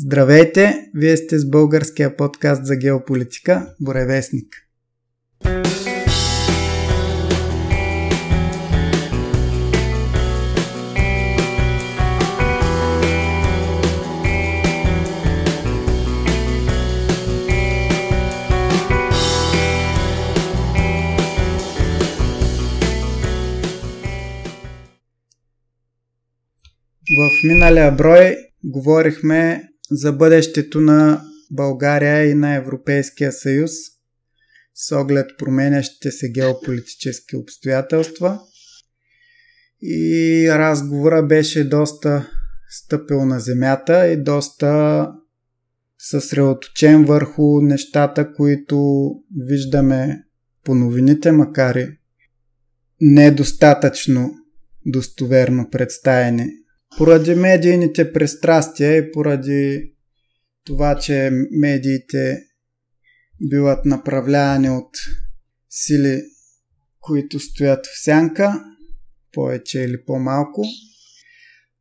[0.00, 0.90] Здравейте!
[0.94, 4.46] Вие сте с българския подкаст за геополитика Боревестник.
[27.18, 33.70] В миналия брой говорихме за бъдещето на България и на Европейския съюз
[34.74, 38.40] с оглед променящите се геополитически обстоятелства.
[39.82, 42.30] И разговора беше доста
[42.70, 45.12] стъпил на земята и доста
[45.98, 49.10] съсредоточен върху нещата, които
[49.48, 50.24] виждаме
[50.64, 51.98] по новините, макар и
[53.00, 54.30] недостатъчно
[54.86, 56.46] достоверно представени
[56.96, 59.94] поради медийните пристрастия и поради
[60.64, 62.38] това, че медиите
[63.48, 64.90] биват направлявани от
[65.70, 66.22] сили,
[67.00, 68.64] които стоят в сянка,
[69.32, 70.64] повече или по-малко.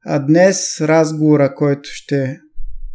[0.05, 2.39] А днес разговора, който ще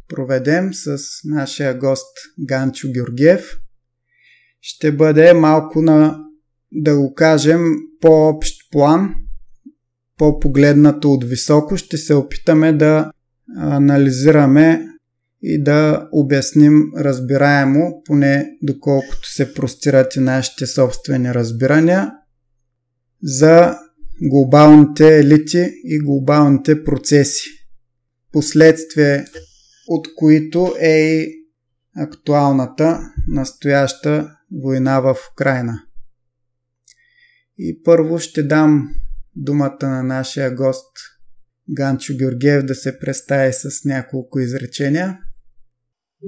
[0.09, 3.57] проведем с нашия гост Ганчо Георгиев,
[4.61, 6.19] ще бъде малко на,
[6.73, 7.65] да го кажем,
[8.01, 9.15] по-общ план–
[10.19, 13.13] по-погледнато от високо, ще се опитаме да
[13.57, 14.87] анализираме
[15.43, 22.13] и да обясним разбираемо, поне доколкото се простират и нашите собствени разбирания,
[23.23, 23.79] за
[24.23, 27.49] глобалните елити и глобалните процеси.
[28.33, 29.25] Последствие
[29.89, 31.43] от които е и
[31.97, 34.31] актуалната, настояща
[34.63, 35.83] война в Украина.
[37.59, 38.89] И първо ще дам
[39.37, 40.93] думата на нашия гост
[41.77, 45.09] Ганчо Георгиев да се представи с няколко изречения.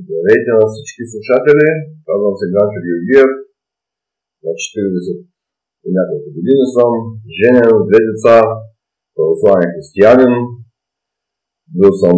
[0.02, 1.68] Здравейте на всички слушатели,
[2.06, 3.30] казвам се Ганчо Георгиев,
[4.44, 5.34] на 40
[5.86, 6.92] и няколко години съм,
[7.38, 8.36] женен, две деца,
[9.14, 10.34] православен християнин,
[11.76, 12.16] бил съм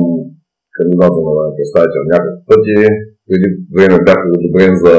[0.76, 2.78] кандидат за народен представител няколко пъти,
[3.26, 4.94] преди време бях одобрен за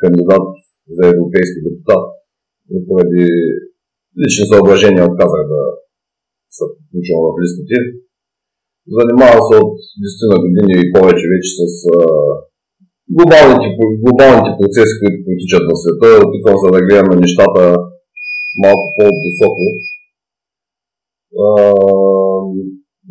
[0.00, 0.46] кандидат
[0.96, 2.06] за европейски депутат,
[2.70, 3.26] но поради
[4.22, 5.62] лични съображения отказах да
[6.56, 7.76] се включвам в листите.
[8.96, 11.62] Занимавам се от 10 на години и повече вече с
[11.96, 12.00] а,
[13.16, 13.66] глобалните,
[14.04, 16.08] глобалните процеси, които протичат в света.
[16.26, 17.62] Опитвам се да гледам на нещата
[18.64, 19.66] малко по-високо.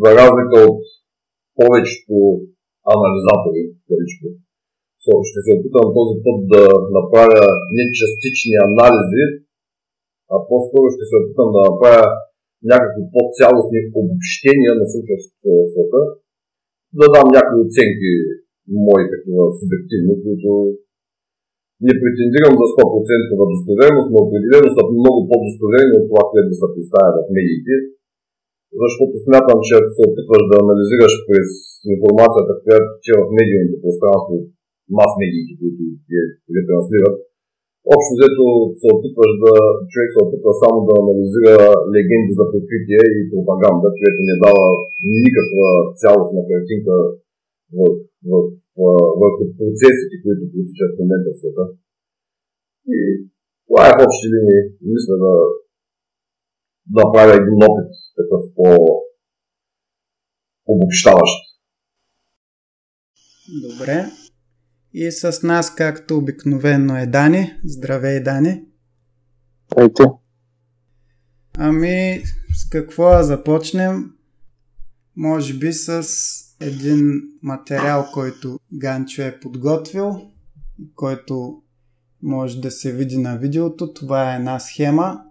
[0.01, 0.81] за разлика от
[1.59, 2.15] повечето
[2.95, 4.29] анализатори, карички,
[5.29, 6.63] ще се опитам този път да
[6.97, 7.43] направя
[7.75, 9.23] не частични анализи,
[10.33, 12.05] а по-скоро ще се опитам да направя
[12.71, 16.01] някакви по-цялостни обобщения на случващото в света,
[16.99, 18.11] да дам някакви оценки,
[18.85, 20.51] мои такива субективни, които
[21.85, 26.67] не претендирам за 100% достоверност, но определено са много по-достоверни от това, което да се
[26.73, 27.75] представя в медиите,
[28.81, 31.47] защото смятам, че ако се опитваш да анализираш през
[31.93, 34.33] информацията, която че в медийното пространство,
[34.97, 35.81] мас-медиите, които
[36.17, 36.23] я
[36.55, 37.15] ретранслират,
[37.93, 38.45] Общо взето
[38.79, 39.53] се опитваш да,
[39.91, 41.57] човек се опитва само да анализира
[41.93, 44.65] легенди за прикритие и пропаганда, което не дава
[45.23, 45.67] никаква
[46.01, 46.93] цялостна картинка
[49.21, 51.65] върху процесите, които протичат в момента в света.
[52.95, 52.99] И
[53.67, 54.61] това е в общи линии.
[54.93, 55.33] Мисля да,
[56.93, 58.41] да направя един опит такъв
[60.65, 61.35] по-обобщаващ.
[63.65, 63.97] Добре.
[64.97, 67.53] И с нас, както обикновено е Дани.
[67.65, 68.61] Здравей, Дани!
[69.71, 70.03] Здравейте!
[71.57, 72.21] Ами,
[72.55, 74.03] с какво да започнем?
[75.17, 76.07] Може би с
[76.61, 80.11] един материал, който Ганчо е подготвил,
[80.95, 81.61] който
[82.23, 83.93] може да се види на видеото.
[83.93, 85.21] Това е една схема.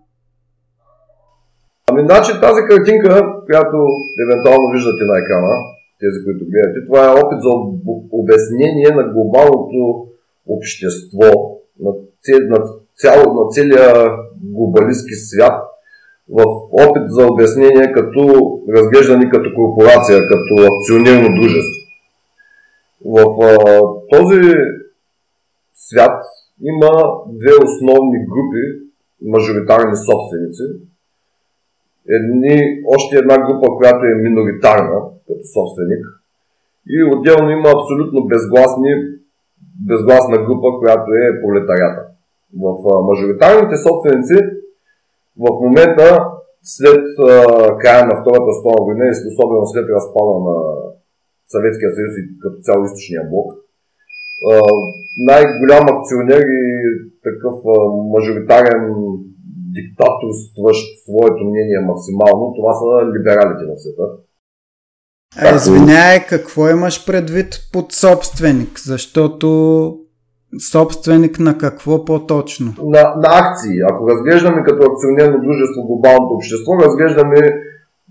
[1.91, 3.76] Ами, значи тази картинка, която
[4.25, 5.54] евентуално виждате на екрана,
[6.00, 6.86] тези, които гледате.
[6.86, 7.50] Това е опит за
[8.25, 10.06] обяснение на глобалното
[10.49, 11.91] общество, на,
[12.23, 12.59] цел, на,
[12.97, 14.11] цял, на целия
[14.43, 15.62] глобалистски свят,
[16.29, 16.43] в
[16.73, 18.23] опит за обяснение като
[18.76, 21.81] разглеждани като корпорация, като акционерно дружество.
[23.05, 23.81] В а,
[24.12, 24.53] този
[25.75, 26.20] свят
[26.62, 26.93] има
[27.29, 28.62] две основни групи
[29.23, 30.62] мажоритарни собственици.
[32.09, 32.56] Едни,
[32.97, 36.05] още една група, която е миноритарна, като собственик.
[36.88, 38.90] И отделно има абсолютно безгласни,
[39.90, 42.02] безгласна група, която е пролетарията.
[42.62, 42.66] В
[43.08, 44.38] мажоритарните собственици
[45.44, 46.06] в момента
[46.62, 47.28] след а,
[47.82, 50.56] края на Втората световна война и особено след разпада на
[51.52, 53.48] Съветския съюз и като цяло източния блок.
[55.31, 56.64] Най-голям акционер и
[57.26, 57.56] такъв
[58.14, 58.84] мажоритарен
[59.76, 64.06] диктаторстващ своето мнение максимално, това са либералите на света.
[65.36, 68.81] А, извиняй, какво имаш предвид под собственик?
[68.81, 69.98] Защото
[70.70, 72.75] собственик на какво по-точно?
[72.82, 73.78] На, на акции.
[73.90, 77.36] Ако разглеждаме като акционерно дружество глобалното общество, разглеждаме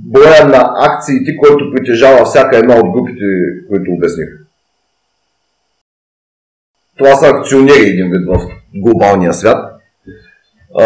[0.02, 3.26] броя на акциите, който притежава всяка една от групите,
[3.70, 4.30] които обясних.
[6.98, 9.82] Това са акционери един вид в глобалния свят.
[10.80, 10.86] А,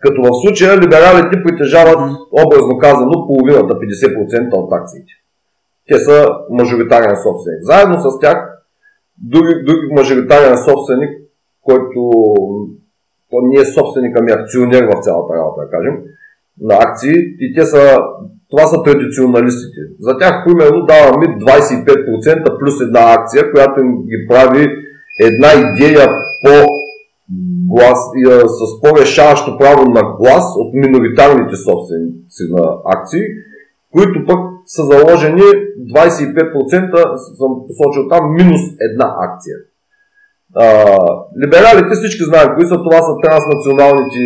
[0.00, 1.98] като в случая либералите притежават,
[2.46, 5.12] образно казано, половината, 50% от акциите.
[5.88, 7.60] Те са мажоритарен собственик.
[7.62, 8.62] Заедно с тях,
[9.18, 11.10] други, други мажоритарен собственик,
[11.62, 12.10] който
[13.30, 15.94] то не е собственик, ами акционер в цялата работа, да кажем,
[16.60, 17.98] на акции и те са,
[18.50, 19.80] това са традиционалистите.
[20.00, 24.66] За тях, примерно, даваме 25% плюс една акция, която им ги прави
[25.20, 26.08] една идея
[26.44, 26.66] по
[27.74, 27.98] глас,
[28.46, 33.22] с по-решаващо право на глас от миноритарните собственици на акции,
[33.92, 35.46] които пък са заложени
[35.94, 39.56] 25%, съм посочил там, минус една акция.
[40.56, 40.66] А,
[41.42, 42.76] либералите всички знаем кои са.
[42.86, 44.24] Това са транснационалните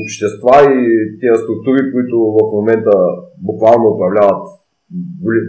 [0.00, 0.82] общества и
[1.20, 2.94] тези структури, които в момента
[3.48, 4.42] буквално управляват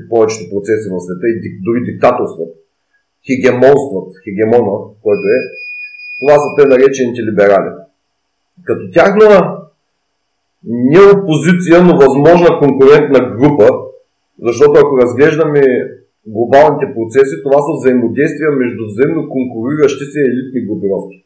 [0.10, 1.36] повечето процеси в света и
[1.66, 2.51] дори диктаторстват.
[3.28, 4.74] Хегемонстват, хегемона,
[5.04, 5.39] който е.
[6.19, 7.72] Това са те наречените либерали.
[8.68, 9.57] Като тяхна
[10.63, 13.68] не опозиция, но възможна конкурентна група,
[14.45, 15.63] защото ако разглеждаме
[16.36, 21.18] глобалните процеси, това са взаимодействия между взаимно конкуриращи се елитни групировки.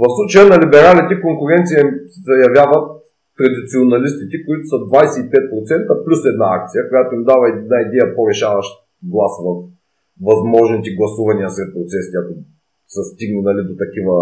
[0.00, 1.80] В случая на либералите конкуренция
[2.28, 2.86] заявяват
[3.38, 8.68] традиционалистите, които са 25% плюс една акция, която им дава една идея по-решаващ
[9.12, 9.48] глас в
[10.28, 12.32] възможните гласувания след процесите, ако
[12.94, 14.16] са стигне нали, до такива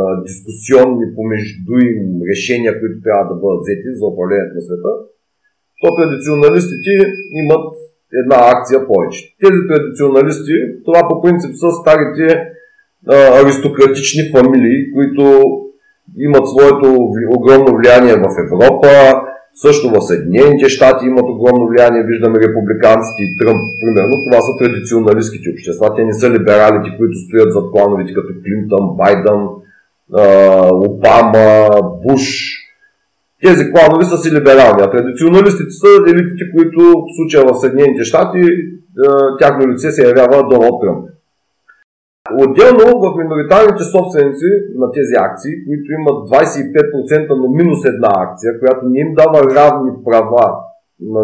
[0.00, 2.00] а, дискусионни помежду им
[2.32, 4.92] решения, които трябва да бъдат взети за управлението на света,
[5.80, 6.92] то традиционалистите
[7.32, 7.66] имат
[8.22, 9.20] една акция повече.
[9.42, 10.52] Тези традиционалисти,
[10.84, 12.26] това по принцип са старите
[13.08, 15.42] а, аристократични фамилии, които
[16.18, 16.88] имат своето
[17.36, 18.88] огромно влияние в Европа,
[19.54, 24.14] също в Съединените щати имат огромно влияние, виждаме републиканците и Тръмп, примерно.
[24.26, 25.94] Това са традиционалистските общества.
[25.96, 29.42] Те не са либералите, които стоят зад плановете като Клинтън, Байден,
[30.88, 31.68] Обама,
[32.06, 32.22] Буш,
[33.44, 38.42] тези кланове са си либерални, а традиционалистите са елитите, които в случая в Съединените щати
[39.40, 41.02] тяхно лице се явява Доналд Тръмп.
[42.44, 44.50] Отделно в миноритарните собственици
[44.80, 49.92] на тези акции, които имат 25% но минус една акция, която не им дава равни
[50.06, 50.46] права
[51.14, 51.22] на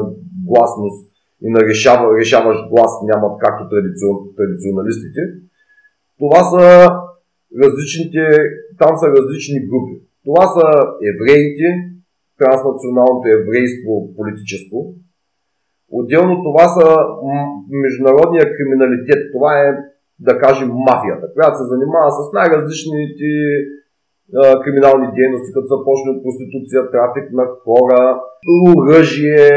[0.49, 1.01] гласност
[1.45, 5.21] и на решава, решаващ глас нямат както традицион, традиционалистите,
[6.19, 6.65] това са
[7.63, 8.23] различните,
[8.79, 9.95] там са различни групи.
[10.25, 10.67] Това са
[11.13, 11.67] евреите,
[12.41, 14.77] транснационалното еврейство политическо.
[15.99, 16.87] Отделно това са
[17.85, 19.21] международния криминалитет.
[19.35, 19.69] Това е,
[20.19, 23.29] да кажем, мафията, която се занимава с най-различните
[24.65, 28.01] криминални дейности, като започне от проституция, трафик на хора,
[28.69, 29.49] оръжие,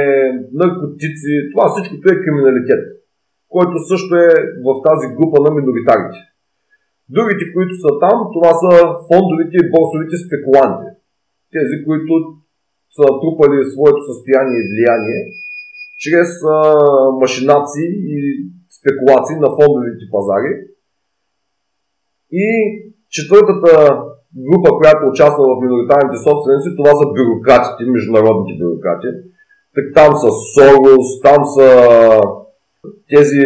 [0.62, 1.34] наркотици.
[1.52, 2.84] Това всичкото е криминалитет,
[3.54, 4.30] който също е
[4.66, 6.20] в тази група на миноритарите.
[7.16, 8.72] Другите, които са там, това са
[9.10, 10.88] фондовите и борсовите спекуланти.
[11.56, 12.14] Тези, които
[12.98, 15.22] са трупали своето състояние и влияние
[16.04, 16.30] чрез
[17.24, 18.18] машинации и
[18.78, 20.52] спекулации на фондовите пазари.
[22.32, 22.48] И
[23.16, 23.72] четвъртата
[24.48, 29.10] група, която участва в миноритарните собственици, това са бюрократите, международните бюрократи.
[29.76, 31.68] Так, там са Сорос, там са
[33.14, 33.44] тези,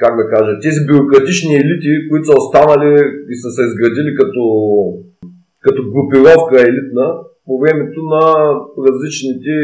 [0.00, 2.92] как да кажа, тези бюрократични елити, които са останали
[3.32, 4.42] и са се изградили като,
[5.64, 7.06] като групировка елитна,
[7.50, 8.24] по времето на
[8.86, 9.54] различните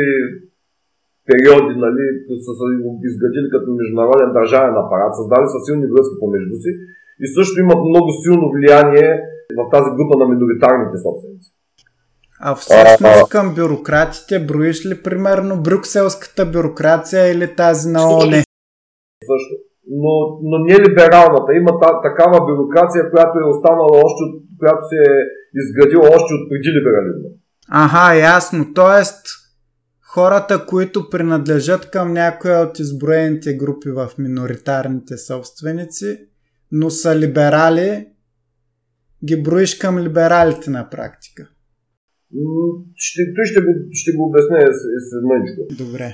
[1.28, 2.04] периоди, нали,
[2.46, 2.66] са се
[3.10, 6.72] изградили като международен държавен апарат, създали са силни връзки помежду си
[7.24, 9.10] и също имат много силно влияние
[9.58, 11.48] в тази група на миноритарните собственици.
[12.48, 18.40] А всъщност към бюрократите броиш ли примерно брюкселската бюрокрация или тази на ОНЕ?
[19.30, 19.54] Също.
[20.02, 20.12] Но,
[20.48, 21.50] но не либералната.
[21.60, 24.22] Има та, такава бюрокрация, която е останала още,
[24.60, 25.14] която се е
[25.60, 27.30] изградила още от преди либерализма.
[27.68, 28.74] Ага, ясно.
[28.74, 29.26] Тоест,
[30.00, 36.18] хората, които принадлежат към някоя от изброените групи в миноритарните собственици,
[36.72, 38.06] но са либерали,
[39.24, 41.48] ги броиш към либералите на практика.
[42.94, 44.58] Ще, той ще го, ще го обясня
[45.08, 45.84] след мъничко.
[45.84, 46.08] Добре.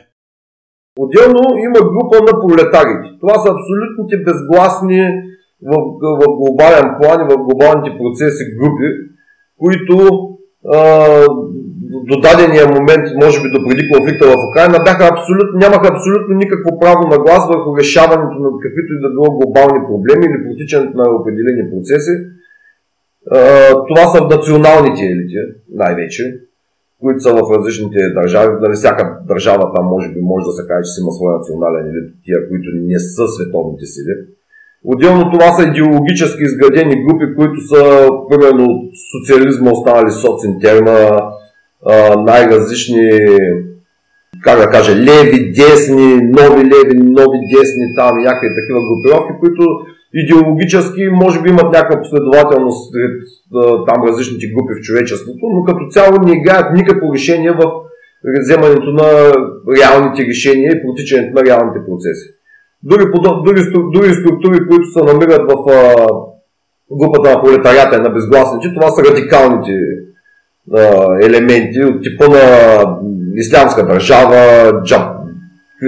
[0.99, 3.09] Отделно има група на пролетарите.
[3.21, 5.01] Това са абсолютните безгласни
[5.71, 5.73] в,
[6.21, 8.89] в глобален план и в глобалните процеси групи,
[9.63, 9.97] които
[12.11, 16.71] до дадения момент, може би до преди конфликта в Украина, бяха абсолютно, нямаха абсолютно никакво
[16.83, 21.07] право на глас върху решаването на каквито и да било глобални проблеми или протичането на
[21.19, 22.15] определени процеси.
[23.89, 25.39] Това са националните елити,
[25.83, 26.23] най-вече,
[27.01, 28.53] които са в различните държави.
[28.63, 31.85] Нали, всяка държава там може би може да се каже, че си има своя национален
[31.91, 34.15] елит, тия, които не са световните сили.
[34.85, 41.11] Отделно това са идеологически изградени групи, които са примерно от социализма останали социнтерна,
[42.17, 43.11] най-различни,
[44.43, 49.63] как да кажа, леви, десни, нови леви, нови десни, там някакви такива групировки, които
[50.15, 53.15] идеологически може би имат някаква последователност сред
[53.89, 57.63] там различните групи в човечеството, но като цяло не играят никакво решение в
[58.41, 59.09] вземането на
[59.77, 62.29] реалните решения и протичането на реалните процеси.
[62.85, 63.05] Други,
[63.45, 63.63] други,
[63.95, 66.07] други структури, които се намират в а,
[66.99, 69.73] групата на пролетарията на безгласните, това са радикалните
[70.77, 72.45] а, елементи от типа на
[73.37, 75.09] ислямска държава, джаб,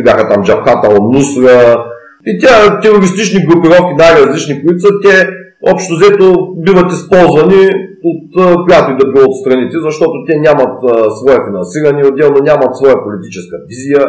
[0.04, 1.84] бяха там джабхата, нусра
[2.26, 5.28] и тя терористични групировки, най-различни, които са те
[5.72, 7.68] общо взето биват използвани
[8.04, 12.76] от която и да било от страните, защото те нямат а, свое финансиране, отделно нямат
[12.76, 14.06] своя политическа визия,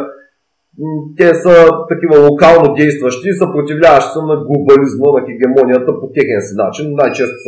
[1.17, 1.55] те са
[1.91, 7.48] такива локално действащи, съпротивляващи се на глобализма, на хегемонията по техен си начин, най-често с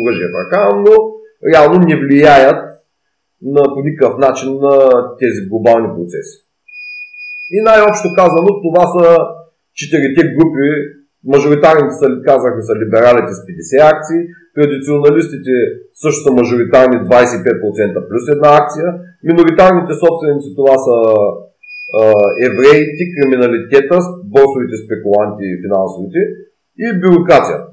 [0.00, 0.94] оръжие в ръка, но
[1.50, 2.60] реално не влияят
[3.54, 4.74] на, по никакъв начин на
[5.20, 6.36] тези глобални процеси.
[7.54, 9.04] И най-общо казано, това са
[9.78, 10.66] четирите групи,
[11.32, 14.20] мажоритарните са, казахме, са либералите с 50 акции,
[14.56, 15.52] традиционалистите
[16.02, 18.86] също са мажоритарни 25% плюс една акция,
[19.28, 20.96] миноритарните собственици това са
[22.48, 23.96] евреите, криминалитета,
[24.34, 26.20] босовите спекуланти и финансовите
[26.84, 27.66] и бюрокрацията.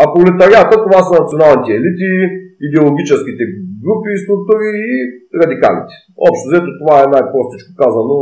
[0.00, 2.10] А пролетарията това са националните елити,
[2.66, 3.42] идеологическите
[3.84, 4.96] групи структури и
[5.40, 5.94] радикалите.
[6.28, 8.16] Общо взето това е най-простичко казано,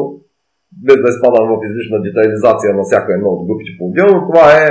[0.87, 4.19] без да изпадам в излишна детализация на всяка една от групите по-отделно.
[4.29, 4.67] Това е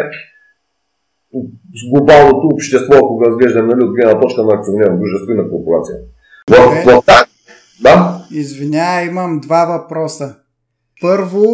[1.91, 5.97] глобалното общество, ако го разглеждаме нали, от гледна точка на акционерно дружество и на корпорация.
[6.49, 6.55] В,
[6.85, 7.03] в,
[7.83, 7.95] да?
[8.31, 10.35] Извинявай, имам два въпроса.
[11.07, 11.45] Първо,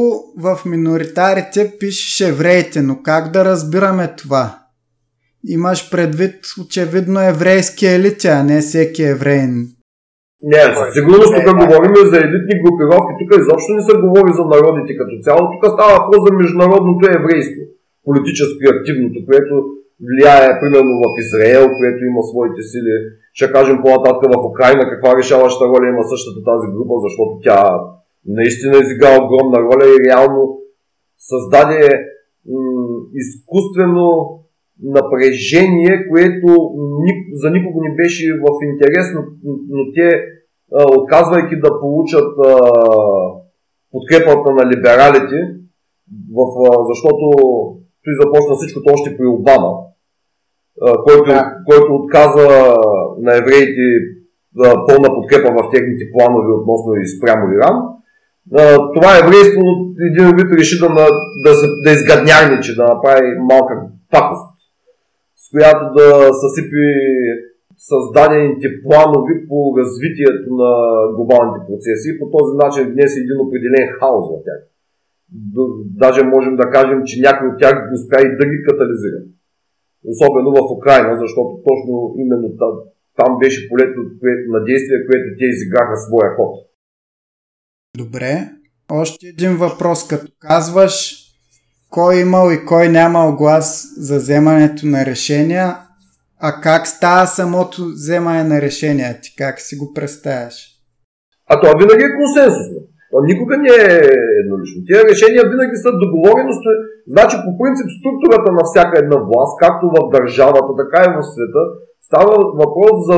[0.45, 4.45] в миноритарите пишеш евреите, но как да разбираме това?
[5.55, 9.53] Имаш предвид очевидно еврейски елити, а не всеки евреин.
[10.51, 13.13] Не, със сигурност тук говорим за елитни групировки.
[13.19, 15.41] Тук изобщо не се говори за народите като цяло.
[15.53, 17.61] Тук става въпрос за международното еврейство.
[18.07, 19.53] Политически активното, което
[20.07, 22.93] влияе примерно в Израел, което има своите сили.
[23.37, 27.61] Ще кажем по-нататък в Украина каква решаваща роля има същата тази група, защото тя
[28.29, 30.59] наистина изигра огромна роля и реално
[31.17, 31.89] създаде
[32.47, 34.39] м- изкуствено
[34.83, 36.47] напрежение, което
[37.03, 39.21] ни, за никого не беше в интерес, но,
[39.69, 40.07] но те,
[40.73, 42.57] а, отказвайки да получат а,
[43.91, 45.39] подкрепата на либералите,
[46.35, 47.23] в, а, защото
[48.03, 49.73] той започна всичкото още при Обама,
[50.81, 51.55] а, който, да.
[51.69, 52.75] който отказа
[53.25, 53.85] на евреите
[54.59, 57.98] а, пълна подкрепа в техните планове относно и спрямо Иран
[58.95, 59.63] това еврейство
[60.09, 60.87] един вид реши да,
[61.45, 61.51] да,
[61.83, 63.73] да изгаднярничи, да направи малка
[64.11, 64.55] пакост,
[65.43, 66.07] с която да
[66.43, 66.85] съсипи
[67.89, 70.71] създадените планови по развитието на
[71.15, 74.61] глобалните процеси и по този начин внесе един определен хаос в тях.
[76.03, 79.19] Даже можем да кажем, че някой от тях успя и да ги катализира.
[80.13, 82.73] Особено в Украина, защото точно именно там,
[83.19, 83.99] там беше полето
[84.53, 86.68] на действие, което те изиграха своя ход.
[87.97, 88.49] Добре.
[88.91, 90.07] Още един въпрос.
[90.07, 91.15] Като казваш
[91.89, 95.77] кой имал и кой нямал глас за вземането на решения,
[96.41, 99.35] а как става самото вземане на решения ти?
[99.37, 100.55] Как си го представяш?
[101.49, 102.79] А това винаги е консенсусно.
[103.11, 103.91] То никога не е
[104.41, 104.79] еднолично.
[104.87, 106.71] Тия решения винаги са договорености.
[107.13, 111.61] Значи по принцип структурата на всяка една власт, както в държавата, така и в света,
[112.07, 113.17] става въпрос за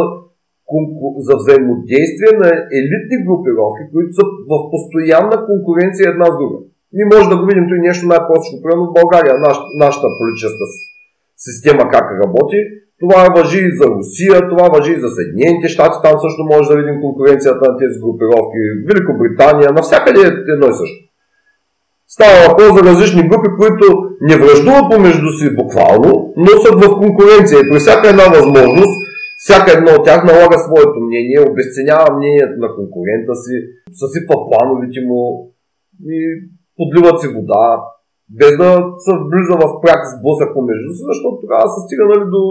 [1.28, 2.50] за взаимодействие на
[2.80, 6.58] елитни групировки, които са в постоянна конкуренция една с друга.
[6.96, 8.64] Ние може да го видим и нещо най-простичко.
[8.64, 10.66] Примерно в България, наш, нашата политическа
[11.48, 12.60] система как работи,
[13.02, 16.78] това въжи и за Русия, това въжи и за Съединените щати, там също може да
[16.80, 21.02] видим конкуренцията на тези групировки, Великобритания, навсякъде е едно и също.
[22.16, 23.86] Става въпрос за различни групи, които
[24.30, 28.96] не връждуват помежду си буквално, но са в конкуренция и при всяка една възможност
[29.44, 33.56] всяка едно от тях налага своето мнение, обесценява мнението на конкурента си,
[34.02, 35.22] съсипва плановите му
[36.16, 36.20] и
[36.78, 37.66] подливат си вода,
[38.40, 38.70] без да
[39.06, 42.44] се влиза в прак сблъсък помежду си, защото тогава се стига нали, до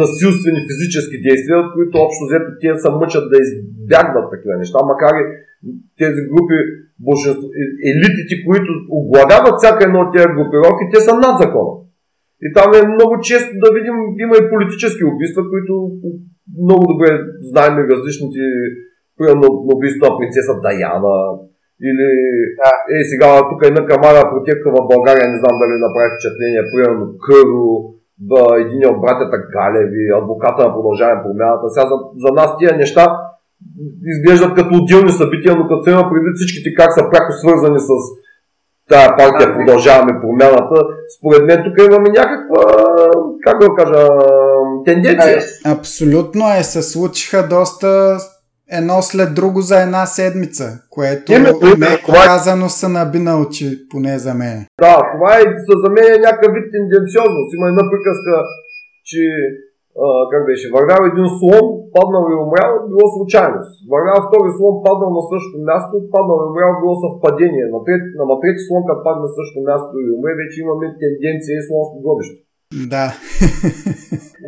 [0.00, 5.14] насилствени физически действия, от които общо взето тия се мъчат да избягват такива неща, макар
[5.20, 5.24] и
[6.00, 6.56] тези групи,
[7.90, 11.72] елитите, които оглавяват всяка една от тези групировки, те са над закона.
[12.44, 15.74] И там е много често да видим, има и политически убийства, които
[16.64, 17.10] много добре
[17.50, 18.42] знаем и различните,
[19.18, 21.18] примерно убийства на принцеса Даяна,
[21.88, 22.06] или
[22.60, 22.70] да.
[22.96, 27.68] е, сега тук една камара протека в България, не знам дали направи впечатление, примерно Къро,
[28.30, 31.66] да, един от братята Галеви, адвоката на продължаване промяната.
[31.70, 33.04] Сега за, за нас тия неща
[34.12, 37.90] изглеждат като отделни събития, но като има предвид всичките как са пряко свързани с
[38.88, 40.82] тая партия продължаваме промяната,
[41.18, 42.62] според мен тук имаме някаква,
[43.46, 44.08] как да кажа,
[44.84, 45.38] тенденция.
[45.38, 48.18] Е, абсолютно е, се случиха доста
[48.70, 51.32] едно след друго за една седмица, което
[51.78, 52.26] меко е...
[52.26, 54.66] казано са наби на очи, поне за мен.
[54.80, 55.42] Да, това е
[55.84, 57.54] за мен е някакъв вид тенденциозност.
[57.54, 58.32] Има една приказка,
[59.04, 59.20] че
[60.02, 63.72] а, как беше, вървял един слон, паднал и умрял, било случайност.
[63.94, 67.64] Вървял втори слон, паднал на същото място, паднал и умрял, било съвпадение.
[67.74, 71.54] На трети, на трети слон, като падне на същото място и умре, вече имаме тенденция
[71.56, 72.38] и слонско гробище.
[72.92, 73.06] Да.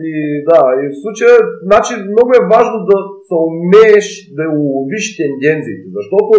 [0.09, 0.15] И
[0.49, 1.35] да, и в случая,
[1.69, 2.97] значи много е важно да
[3.29, 4.07] се умееш
[4.39, 6.33] да уловиш тенденциите, защото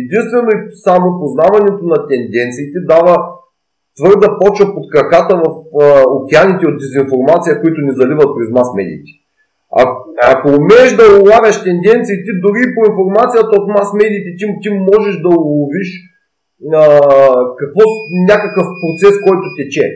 [0.00, 3.14] единствено и само познаването на тенденциите дава
[3.98, 9.10] твърда почва под краката в а, океаните от дезинформация, които ни заливат през мас медиите.
[9.78, 9.82] А,
[10.32, 15.28] ако умееш да улавяш тенденциите, дори по информацията от мас медиите, ти, ти можеш да
[15.28, 15.88] уловиш
[16.80, 16.82] а,
[17.60, 17.82] какво,
[18.30, 19.86] някакъв процес, който тече.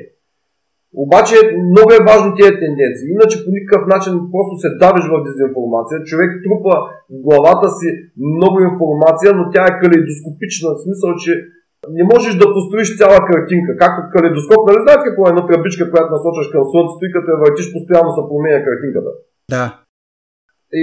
[1.05, 1.37] Обаче
[1.73, 3.07] много е важно тези тенденции.
[3.17, 6.07] Иначе по никакъв начин просто се давиш в дезинформация.
[6.11, 6.75] Човек трупа
[7.13, 7.89] в главата си
[8.33, 10.67] много информация, но тя е калейдоскопична.
[10.75, 11.33] В смисъл, че
[11.99, 13.71] не можеш да построиш цяла картинка.
[13.83, 17.39] Както калейдоскоп, нали знаете какво е една тръбичка, която насочваш към Слънцето и като я
[17.43, 19.11] въртиш, постоянно се променя картинката.
[19.55, 19.65] Да.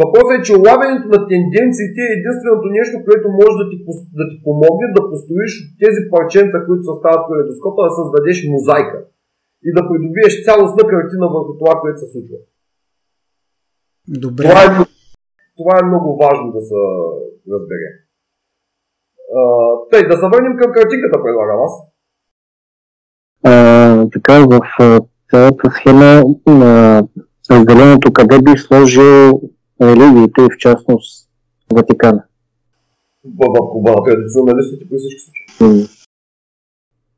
[0.00, 3.76] въпросът е, че улавянето на тенденциите е единственото нещо, което може да ти,
[4.20, 8.98] да ти помогне да построиш тези парченца, които съставят калейдоскопа, да създадеш мозайка
[9.66, 12.38] и да придобиеш цялостна картина върху това, което се случва.
[14.24, 14.44] Добре.
[14.44, 14.70] Това е,
[15.60, 16.80] това е много важно да се
[17.52, 18.01] разбере.
[19.90, 21.72] Тъй, да се върнем към картинката, предлагам аз.
[23.44, 24.60] А, така, в
[25.30, 27.02] цялата схема на
[27.50, 29.40] разделението, къде би сложил
[29.82, 31.28] религиите в частност
[31.74, 32.24] Ватикана?
[33.24, 35.20] В, в Куба на традиционалистите при всички
[35.56, 35.86] случаи.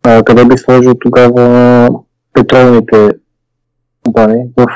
[0.02, 1.88] А, къде би сложил тогава
[2.32, 3.10] петролните
[4.04, 4.66] компании в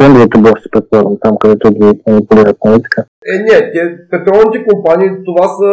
[0.00, 3.00] фондовите борси, предполагам, там където ги манипулират, нали така?
[3.32, 5.70] Е, не, те, петролните компании, това са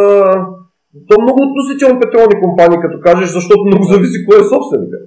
[1.07, 4.97] то много относително петролни компании, като кажеш, защото много зависи кой е собственика.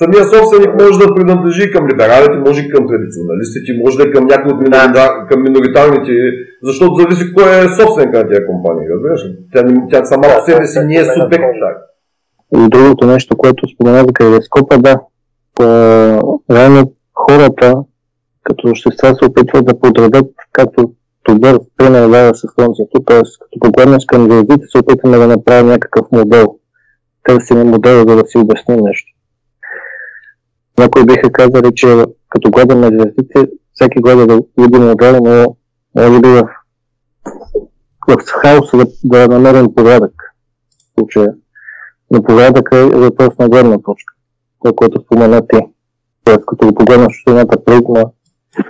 [0.00, 4.24] Самия собственик може да принадлежи към либералите, може и към традиционалистите, може да е към
[4.32, 6.12] някои от минорита, към миноритарните,
[6.68, 9.32] защото зависи кой е собственик на тези компании, разбираш ли?
[9.52, 11.44] Тя, тя сама по себе си не е субект.
[12.56, 14.94] И другото нещо, което спомена за калейдоскопа, да,
[15.54, 15.64] по,
[16.50, 17.74] реално хората
[18.48, 20.92] като общества се опитват да подредят както
[21.28, 23.22] добър пример дава с Слънцето, т.е.
[23.40, 26.54] като погледнеш към звездите, се опитваме да направим някакъв модел.
[27.24, 29.12] Търсим модел, за да си обясним нещо.
[30.78, 35.56] Някои биха казали, че като гледаме звездите, всеки гледа да види модел, но
[35.96, 36.42] може би в,
[38.08, 40.12] в хаоса да, да намерим порядък.
[40.98, 41.34] Случая
[42.10, 44.14] но порядъка е въпрос на гледна точка.
[44.60, 45.58] Това, което спомена ти.
[46.24, 48.04] Тоест, като го погледнеш от едната призма,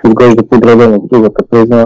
[0.05, 1.85] изглежда подредено, от другата призма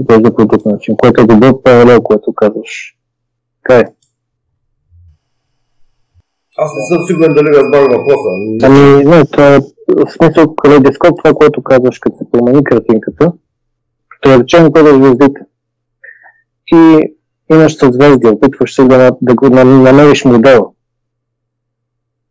[0.00, 2.96] изглежда по друг начин, което е добър паралел, което казваш.
[3.62, 3.84] Така е.
[6.58, 8.28] Аз не съм сигурен дали разбрах въпроса.
[8.62, 13.32] Ами, не, това е в смисъл калейдоскоп, това, което казваш, като се промени картинката,
[14.18, 15.40] ще речем да звездите.
[16.72, 16.98] И
[17.52, 20.72] имаш съзвездие, опитваш се да, да го намериш модел.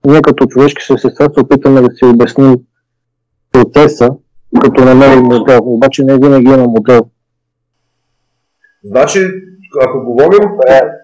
[0.05, 2.55] Ние като човешки същества се опитаме да си обясним
[3.51, 4.09] процеса,
[4.63, 7.01] като намерим модел, обаче не винаги има модел.
[8.83, 9.19] Значи,
[9.85, 10.45] ако говорим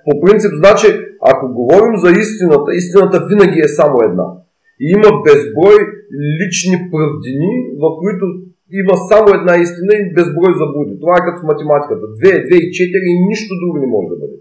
[0.05, 0.87] по принцип, значи,
[1.31, 4.27] ако говорим за истината, истината винаги е само една.
[4.83, 5.77] И има безброй
[6.39, 8.25] лични правдини, в които
[8.81, 10.93] има само една истина и безброй заблуди.
[11.01, 12.05] Това е като в математиката.
[12.23, 14.37] 2 2 и 4 и нищо друго не може да бъде.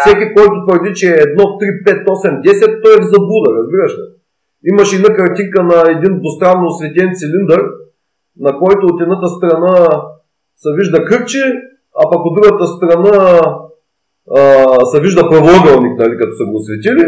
[0.00, 3.92] Всеки, който твърди, че е 1, 3, 5, 8, 10, той е в заблуда, разбираш
[3.98, 4.04] ли?
[4.70, 7.62] Имаше една картинка на един двустранно осветен цилиндър,
[8.46, 9.74] на който от едната страна
[10.62, 11.42] се вижда кръгче,
[12.00, 13.16] а пък от другата страна
[14.90, 17.04] се вижда правоъгълник, нали, като са го осветили.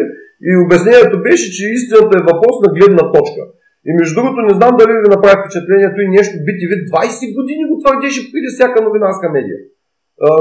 [0.48, 3.42] И обяснението беше, че истината е въпрос на гледна точка.
[3.88, 7.74] И между другото, не знам дали ви направи впечатлението и нещо BTV 20 години го
[7.82, 9.58] твърдеше преди всяка новинарска медия,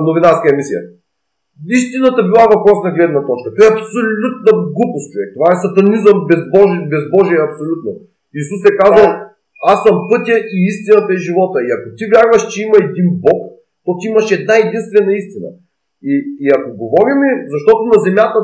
[0.08, 0.82] новинарска емисия.
[1.80, 3.48] Истината била въпрос на гледна точка.
[3.56, 5.30] Това е абсолютна глупост, човек.
[5.38, 7.92] Това е сатанизъм, безбожие, безбожие абсолютно.
[8.42, 9.08] Исус е казал,
[9.72, 11.58] аз съм пътя и истината и живота.
[11.68, 13.42] И ако ти вярваш, че има един Бог,
[13.86, 15.50] то ти имаш една единствена истина.
[16.10, 16.14] И,
[16.44, 17.20] и ако говорим,
[17.54, 18.40] защото на Земята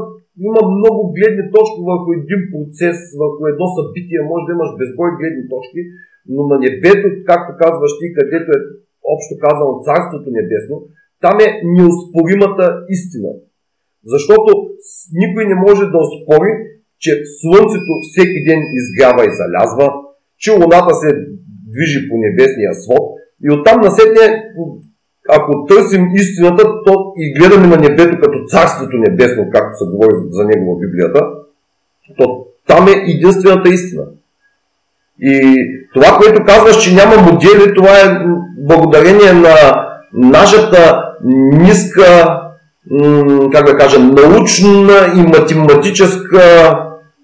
[0.48, 5.44] има много гледни точки върху един процес, върху едно събитие, може да имаш безбой гледни
[5.54, 5.82] точки,
[6.34, 8.60] но на небето, както казваш ти, където е
[9.14, 10.76] общо казано Царството небесно,
[11.22, 13.30] там е неоспоримата истина.
[14.06, 14.52] Защото
[15.14, 16.52] никой не може да оспори,
[17.00, 19.94] че Слънцето всеки ден изгрява и залязва,
[20.38, 21.10] че Луната се
[21.72, 23.06] движи по небесния свод
[23.44, 24.26] и оттам насетне
[25.32, 30.44] ако търсим истината, то и гледаме на небето като царството небесно, както се говори за
[30.44, 31.22] него в Библията,
[32.18, 34.04] то там е единствената истина.
[35.22, 35.56] И
[35.94, 38.26] това, което казваш, че няма модели, това е
[38.58, 41.09] благодарение на нашата
[41.52, 42.40] ниска,
[43.52, 46.40] как да кажа, научна и математическа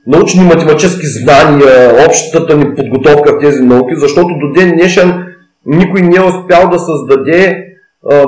[0.08, 5.26] научни и математически знания, общата ни подготовка в тези науки, защото до ден днешен
[5.66, 7.66] никой не е успял да създаде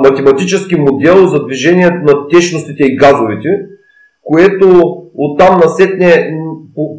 [0.02, 3.48] математически модел за движението на течностите и газовите,
[4.22, 4.82] което
[5.14, 6.30] оттам насетне,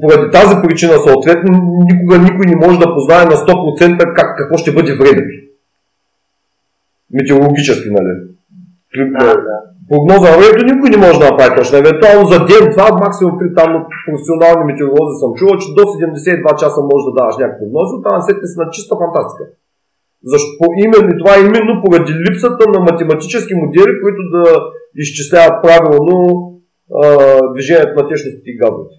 [0.01, 1.59] поради тази причина съответно,
[1.93, 5.35] никога никой не може да познае на 100% как, какво ще бъде времето.
[7.13, 8.38] Метеорологически, нали?
[8.97, 9.57] Да, да.
[9.91, 11.75] Прогноза на времето никой не може да направи точно.
[11.77, 16.61] Евентуално за ден, два, максимум при там от професионални метеоролози съм чувал, че до 72
[16.61, 19.43] часа може да даваш някакви прогнози, оттам сетне си на чиста фантастика.
[20.31, 24.43] Защо именно това е именно поради липсата на математически модели, които да
[25.03, 26.15] изчисляват правилно
[26.99, 27.03] а,
[27.53, 28.95] движението на течностите и газовете.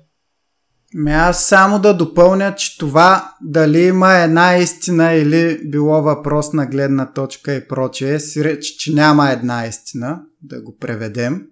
[0.94, 6.66] Ме аз само да допълня, че това дали има една истина или било въпрос на
[6.66, 11.46] гледна точка и прочее, си рече, че няма една истина, да го преведем.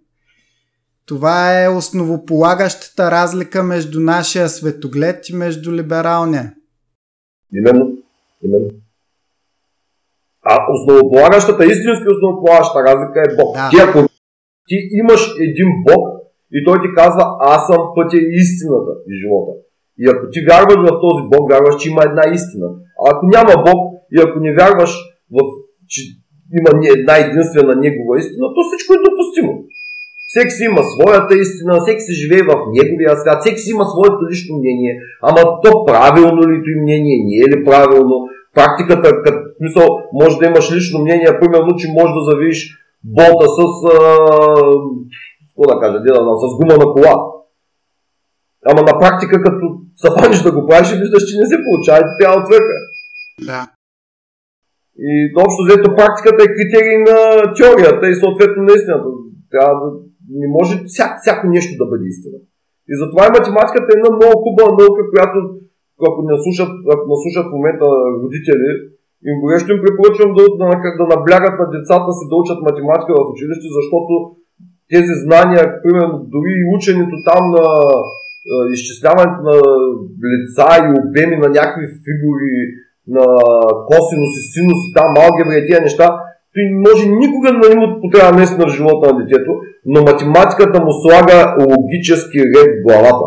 [1.06, 6.54] Това е основополагащата разлика между нашия светоглед и между либералния.
[7.54, 7.92] Именно.
[8.44, 8.70] Именно.
[10.42, 13.56] А основополагащата, истински основополагаща разлика е Бог.
[13.56, 13.68] Да.
[13.70, 14.08] Ти ако
[14.68, 16.17] ти имаш един Бог
[16.56, 19.52] и той ти казва, аз съм пътя и истината и живота.
[20.02, 22.68] И ако ти вярваш в този Бог, вярваш, че има една истина.
[23.00, 23.80] А ако няма Бог
[24.14, 24.92] и ако не вярваш,
[25.34, 25.38] в,
[25.92, 26.00] че
[26.58, 29.52] има една единствена негова истина, то всичко е допустимо.
[30.30, 34.22] Всеки си има своята истина, всеки си живее в неговия свят, всеки си има своето
[34.30, 34.92] лично мнение.
[35.28, 38.16] Ама то правилно ли то мнение, не е ли правилно?
[38.58, 42.58] практиката, като смисъл, може да имаш лично мнение, примерно, че може да завиш
[43.04, 43.60] болта с,
[45.58, 47.14] какво да кажа, да, с гума на кола.
[48.70, 49.64] Ама на практика, като
[50.02, 52.74] се фаниш да го правиш, виждаш, че не се получава и ти трябва отвърка.
[53.48, 53.60] Да.
[55.06, 55.10] И
[55.44, 57.18] общо взето практиката е критерий на
[57.58, 59.08] теорията и съответно на истината.
[59.52, 59.88] Трябва да
[60.40, 62.38] не може всяко, всяко нещо да бъде истина.
[62.90, 65.38] И затова и математиката е една много хубава наука, която
[66.08, 67.86] ако не слушат, ако не слушат в момента
[68.22, 68.68] родители,
[69.28, 70.66] им горещо им препоръчвам да, да,
[71.00, 74.12] да наблягат на децата си да учат математика в училище, защото
[74.92, 77.66] тези знания, примерно дори и ученето там на
[78.54, 79.56] е, изчисляването на
[80.32, 82.54] лица и обеми на някакви фигури,
[83.16, 83.24] на
[83.88, 86.06] косинуси, синуси, там алгебра и тези неща,
[86.54, 89.52] той може никога да не му потребва место на живота на детето,
[89.86, 93.26] но математиката му слага логически ред в главата.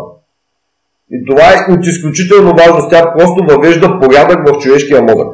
[1.14, 2.90] И това е от изключително важност.
[2.90, 5.28] Тя просто въвежда порядък в човешкия мозък.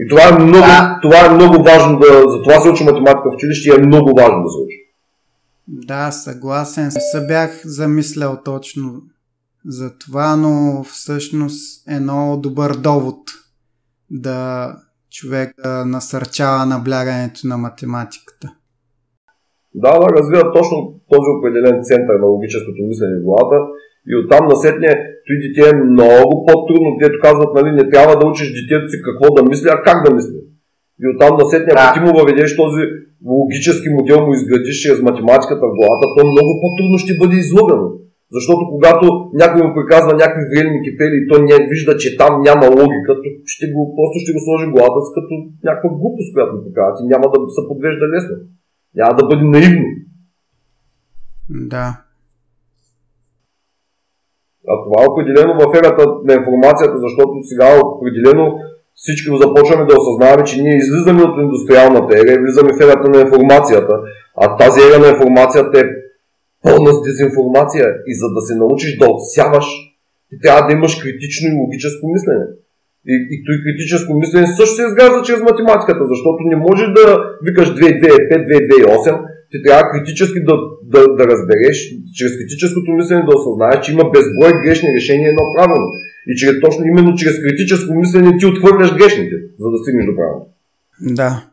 [0.00, 0.98] И това е много, да.
[1.02, 2.06] това е много важно да.
[2.06, 4.78] За това се учи математика в училище и е много важно да се учи.
[5.72, 6.90] Да, съгласен.
[6.90, 9.02] Се бях замислял точно
[9.66, 13.18] за това, но всъщност е много добър довод
[14.10, 14.76] да
[15.10, 18.48] човек да насърчава наблягането на математиката.
[19.74, 20.76] Да, да, развива точно
[21.10, 23.56] този определен център на логическото мислене в главата
[24.10, 24.90] и оттам насетне
[25.26, 29.34] той дете е много по-трудно, където казват, нали, не трябва да учиш детето си какво
[29.34, 30.39] да мисли, а как да мисли.
[31.02, 32.82] И оттам насетне, ако ти му въведеш този
[33.34, 37.88] логически модел, му изградиш чрез математиката в главата, то много по-трудно ще бъде излъгано.
[38.36, 39.04] Защото когато
[39.42, 43.28] някой му приказва някакви вредни кипели и то не вижда, че там няма логика, то
[43.54, 45.34] ще го, просто ще го сложи главата си като
[45.66, 48.34] някаква глупост, която му приказват и няма да се подвежда лесно.
[48.98, 49.88] Няма да бъде наивно.
[51.72, 51.86] Да.
[54.70, 58.44] А това е определено в ерата на информацията, защото сега определено
[58.94, 63.20] всички започваме да осъзнаваме, че ние излизаме от индустриалната ера и влизаме в ерата на
[63.20, 63.94] информацията.
[64.42, 65.84] А тази ера на информацията е
[66.62, 69.66] пълна с дезинформация и за да се научиш да отсяваш,
[70.30, 72.46] ти трябва да имаш критично и логическо мислене.
[73.12, 77.04] И, и той критическо мислене също се изгражда чрез математиката, защото не можеш да
[77.46, 79.39] викаш 2, 2, 5, 2, 2, 8.
[79.50, 81.76] Ти трябва критически да, да, да разбереш,
[82.14, 85.88] чрез критическото мислене да осъзнаеш, че има безброй грешни решения едно правилно.
[86.26, 90.46] И чрез, точно именно чрез критическо мислене ти отхвърляш грешните, за да стигнеш до правилно.
[91.00, 91.44] Да.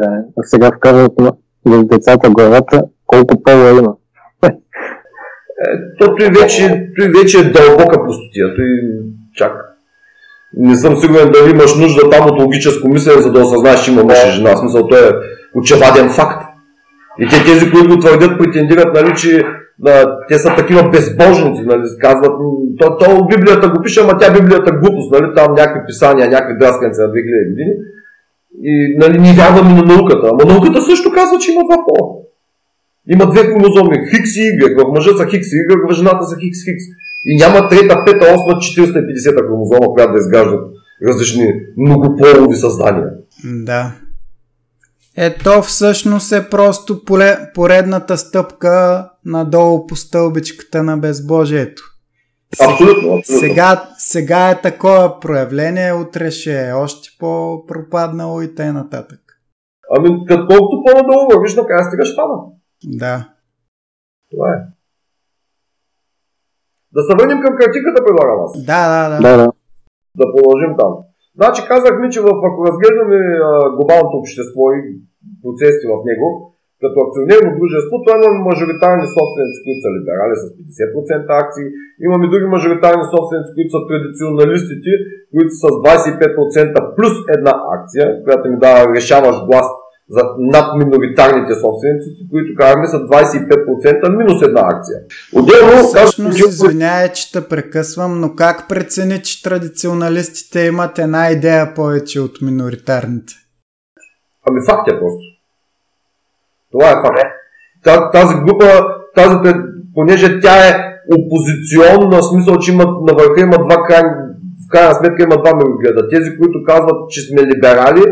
[0.00, 0.06] Е.
[0.38, 1.32] А сега вкарват на
[1.64, 3.94] в децата главата колко пола има.
[4.44, 8.54] Е, то той вече, той вече е дълбока пустотия.
[8.56, 8.64] Той
[9.34, 9.52] чак.
[10.56, 14.04] Не съм сигурен дали имаш нужда там от логическо мислене, за да осъзнаеш, че има
[14.04, 14.54] мъж и жена.
[14.54, 15.12] В смисъл, той е
[15.54, 16.51] очеваден факт.
[17.18, 19.42] И те, тези, които твърдят, претендират, нали, че
[19.78, 22.32] да, те са такива безбожници, нали, казват,
[22.78, 27.00] то, то Библията го пише, ама тя Библията глупост, нали, там някакви писания, някакви драсканци
[27.00, 27.74] на 2000 години.
[28.62, 30.30] И нали, ние вярваме на науката.
[30.32, 32.22] Ама науката също казва, че има два пола.
[33.08, 34.84] Има две хромозоми, Хикс и Y.
[34.84, 36.84] В мъжа са Хикс и Y, в жената са Хикс Хикс.
[37.26, 40.60] И няма трета, пета, осма, 450 хромозома, която да изграждат
[41.08, 41.46] различни
[41.76, 43.08] многополови създания.
[43.44, 43.92] Да.
[45.16, 47.04] Ето всъщност е просто
[47.54, 51.82] поредната стъпка надолу по стълбичката на безбожието.
[52.60, 53.22] Абсолютно, абсолютно.
[53.24, 58.72] Сега, сега е такова проявление, утре ще е още по-пропаднало и т.н.
[58.72, 59.20] нататък.
[59.96, 62.34] Ами, колкото по-надолу вървиш, накрая стигаш фана.
[62.84, 63.28] Да.
[64.30, 64.56] Това е.
[66.92, 68.64] Да се върнем към картинката, предлагам аз.
[68.64, 69.22] Да, да, да.
[69.22, 69.52] Да, да.
[70.14, 70.92] Да продължим там.
[71.38, 73.18] Значи казахме, че в, ако разглеждаме
[73.76, 74.80] глобалното общество и
[75.42, 76.26] процесите в него,
[76.82, 80.44] като акционерно дружество, то има мажоритарни собственици, които са либерали с
[81.28, 81.66] 50% акции,
[82.06, 84.90] имаме други мажоритарни собственици, които са традиционалистите,
[85.32, 89.68] които са с 25% плюс една акция, която ми дава решаваш глас
[90.10, 94.98] за над миноритарните собственици, които казваме са 25% минус една акция.
[95.34, 101.74] Отделно, Всъщност, казвам, извинявай, че те прекъсвам, но как прецени, че традиционалистите имат една идея
[101.74, 103.34] повече от миноритарните?
[104.48, 105.24] Ами факт е просто.
[106.72, 108.12] Това е факт.
[108.12, 108.66] Тази група,
[109.14, 109.36] тази,
[109.94, 110.72] понеже тя е
[111.16, 114.10] опозиционна, в смисъл, че има, на върха има два крайни,
[114.66, 116.08] в крайна сметка има два мегагледа.
[116.08, 118.04] Тези, които казват, че сме либерали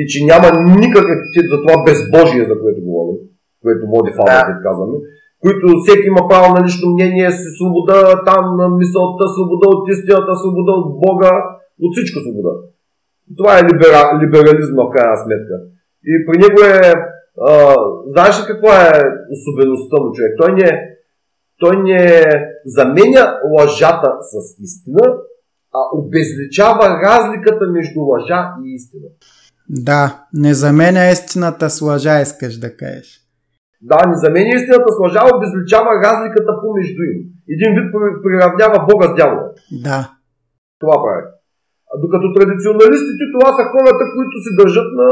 [0.00, 0.48] и че няма
[0.82, 1.18] никакъв
[1.52, 3.18] за това безбожие, за което говорим,
[3.62, 4.62] което води фалата, да.
[4.66, 4.96] казваме,
[5.42, 7.98] които всеки има право на лично мнение, свобода
[8.30, 11.32] там на мисълта, свобода от истината, свобода от Бога,
[11.84, 12.52] от всичко свобода.
[13.38, 15.54] Това е либера, либерализма в крайна сметка.
[16.10, 16.80] И при него е
[17.48, 17.74] а,
[18.12, 19.02] знаеш ли каква е
[19.36, 20.32] особеността му човек?
[20.40, 20.70] Той не,
[21.58, 22.24] той не
[22.66, 25.04] заменя лъжата с истина,
[25.74, 29.08] а обезличава разликата между лъжа и истина.
[29.70, 33.08] Да, не заменя истината с лъжа, искаш да кажеш.
[33.82, 37.18] Да, не заменя истината с лъжа, обезличава разликата помежду им.
[37.54, 37.86] Един вид
[38.24, 39.46] приравнява Бога с дявола.
[39.86, 40.00] Да.
[40.80, 41.24] Това прави.
[42.02, 45.08] Докато традиционалистите, това са хората, които се държат на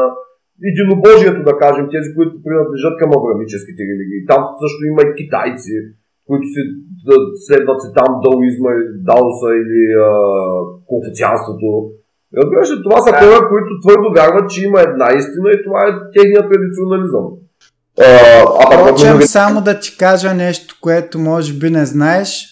[0.70, 4.26] единобожието, да кажем, тези, които принадлежат към аврамическите религии.
[4.30, 5.74] Там също има и китайци,
[6.28, 6.60] които си
[7.46, 8.72] следват се там даоизма,
[9.08, 10.08] даоса или а,
[10.90, 11.68] конфуцианството.
[12.36, 16.12] Разбираш ли, това са хора, които твърдо вярват, че има една истина и това е
[16.14, 17.24] техният традиционализъм.
[18.66, 22.46] Впрочем, само да ти кажа нещо, което може би не знаеш.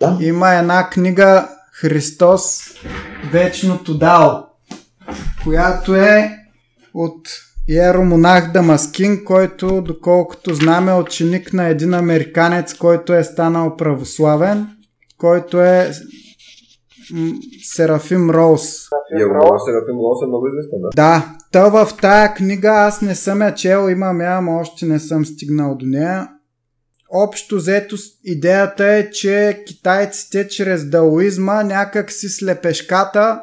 [0.00, 0.18] Да?
[0.20, 2.60] Има една книга Христос
[3.32, 4.30] Вечното Дао,
[5.44, 6.30] която е
[6.94, 7.28] от
[7.68, 14.66] Иеромонах Дамаскин, който, доколкото знаме, е ученик на един американец, който е станал православен,
[15.18, 15.92] който е
[17.62, 18.62] Серафим Роуз.
[19.66, 20.90] Серафим Роуз е много известен, да.
[20.96, 24.98] Да, та в тая книга аз не съм я чел, имам я, но още не
[24.98, 26.28] съм стигнал до нея.
[27.10, 33.42] Общо взето идеята е, че китайците чрез даоизма някак си слепешката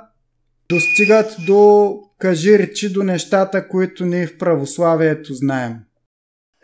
[0.69, 5.73] достигат до Кажи речи до нещата, които ние в православието знаем.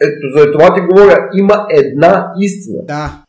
[0.02, 2.86] Ето, за това ти говоря, има една истина.
[2.86, 3.24] Да.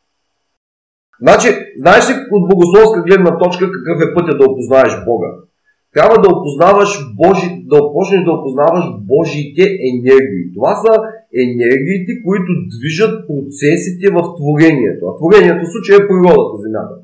[1.25, 1.49] Значи,
[1.83, 5.31] знаеш ли от богословска гледна точка какъв е пътя да опознаеш Бога?
[5.95, 6.91] Трябва да опознаваш
[7.23, 10.53] Божи, да почнеш да опознаваш Божиите енергии.
[10.57, 10.93] Това са
[11.45, 15.03] енергиите, които движат процесите в творението.
[15.09, 16.95] А творението в случая е природата, Земята.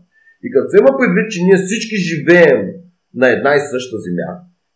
[0.45, 2.61] И като се има предвид, че ние всички живеем
[3.21, 4.31] на една и съща Земя,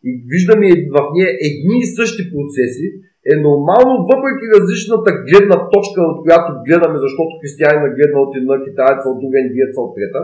[0.09, 2.87] и виждаме в нея едни и същи процеси,
[3.33, 9.07] е нормално, въпреки различната гледна точка, от която гледаме, защото християнина гледна от една китаеца,
[9.13, 10.23] от друга индиеца, от трета,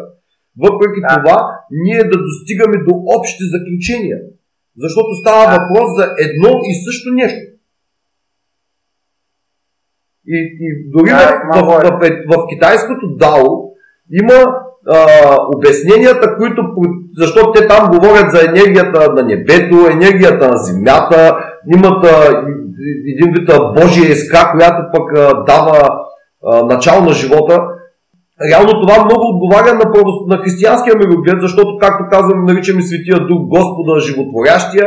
[0.64, 1.08] въпреки да.
[1.16, 1.36] това,
[1.84, 4.18] ние да достигаме до общи заключения.
[4.82, 5.52] Защото става да.
[5.54, 7.44] въпрос за едно и също нещо.
[10.34, 13.48] И, и дори да, в, в, в, в, в китайското дао
[14.20, 14.38] има
[14.86, 14.98] а,
[15.56, 16.62] обясненията, които,
[17.18, 21.36] защото те там говорят за енергията на небето, енергията на земята,
[21.76, 22.44] имат а,
[23.12, 25.88] един вид Божия иска, която пък а, дава
[26.46, 27.56] а, начало на живота.
[28.50, 29.86] Реално това много отговаря на,
[30.26, 34.86] на християнския мироглед, защото, както казвам, наричаме Светия Дух Господа животворящия,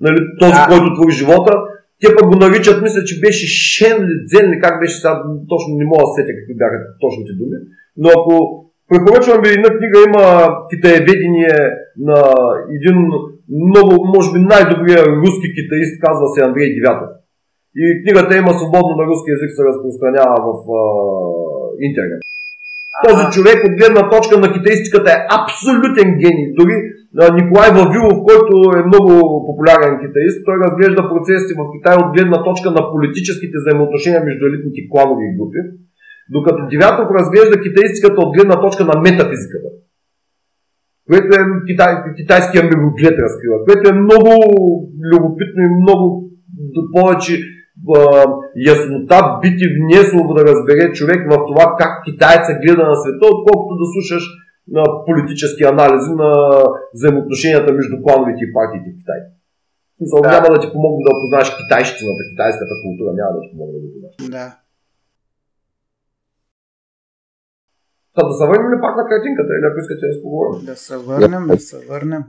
[0.00, 0.66] нали, този, да.
[0.70, 1.52] който твори живота.
[2.00, 5.70] Те пък го наричат, мисля, че беше Шен ли, Дзен ли, как беше сега, точно
[5.78, 7.56] не мога да сетя какви бяха точните думи.
[8.02, 8.34] Но ако
[8.90, 10.24] препоръчвам ви една книга, има
[10.70, 11.56] китаеведение
[12.08, 12.18] на
[12.76, 12.98] един
[13.66, 17.10] много, може би най-добрия руски китаист, казва се Андрей Девятов.
[17.80, 20.82] И книгата има свободно на руски язик, се разпространява в а,
[21.88, 22.20] интернет.
[23.06, 26.46] Този човек от гледна точка на китаистиката е абсолютен гений.
[26.58, 26.76] Дори
[27.40, 29.12] Николай Вавилов, който е много
[29.48, 34.80] популярен китаист, той разглежда процесите в Китай от гледна точка на политическите взаимоотношения между елитните
[34.90, 35.60] кланови групи,
[36.34, 39.68] докато Девятов разглежда китаистиката от гледна точка на метафизиката,
[41.10, 44.30] което е китай, китайския мироглед разкрива, което е много
[45.10, 46.04] любопитно и много
[46.94, 47.34] повече
[48.70, 53.72] яснота би ти внесло да разбере човек в това как китайца гледа на света, отколкото
[53.80, 54.24] да слушаш
[54.76, 56.30] на политически анализи на
[56.96, 59.20] взаимоотношенията между клановите и партиите в Китай.
[60.22, 60.30] Да.
[60.34, 63.88] няма да ти помогне да опознаеш китайщината, китайската култура, няма да ти помогне да го
[63.92, 64.16] познаеш.
[64.36, 64.46] Да.
[68.14, 70.54] Та да се върнем ли пак на картинката или ако искате да споговорим?
[70.70, 72.22] Да се върнем, да се върнем.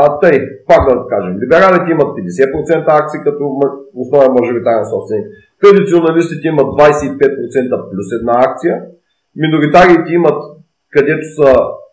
[0.00, 0.36] А, тъй,
[0.70, 3.42] пак да кажем, либералите имат 50% акции като
[4.02, 5.26] основен мажоритарен собственик,
[5.62, 8.74] традиционалистите имат 25% плюс една акция,
[9.36, 10.40] миноритарите имат,
[10.94, 11.48] където са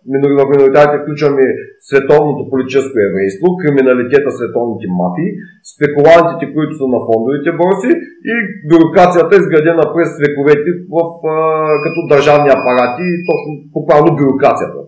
[0.07, 1.45] в миноритарите включваме
[1.87, 5.29] световното политическо еврейство, криминалитета, световните мафии,
[5.73, 7.91] спекулантите, които са на фондовите борси
[8.31, 8.33] и
[8.69, 10.95] бюрокрацията изградена през вековете в,
[11.33, 11.35] а,
[11.83, 14.79] като държавни апарати и точно буквално бюрокрацията.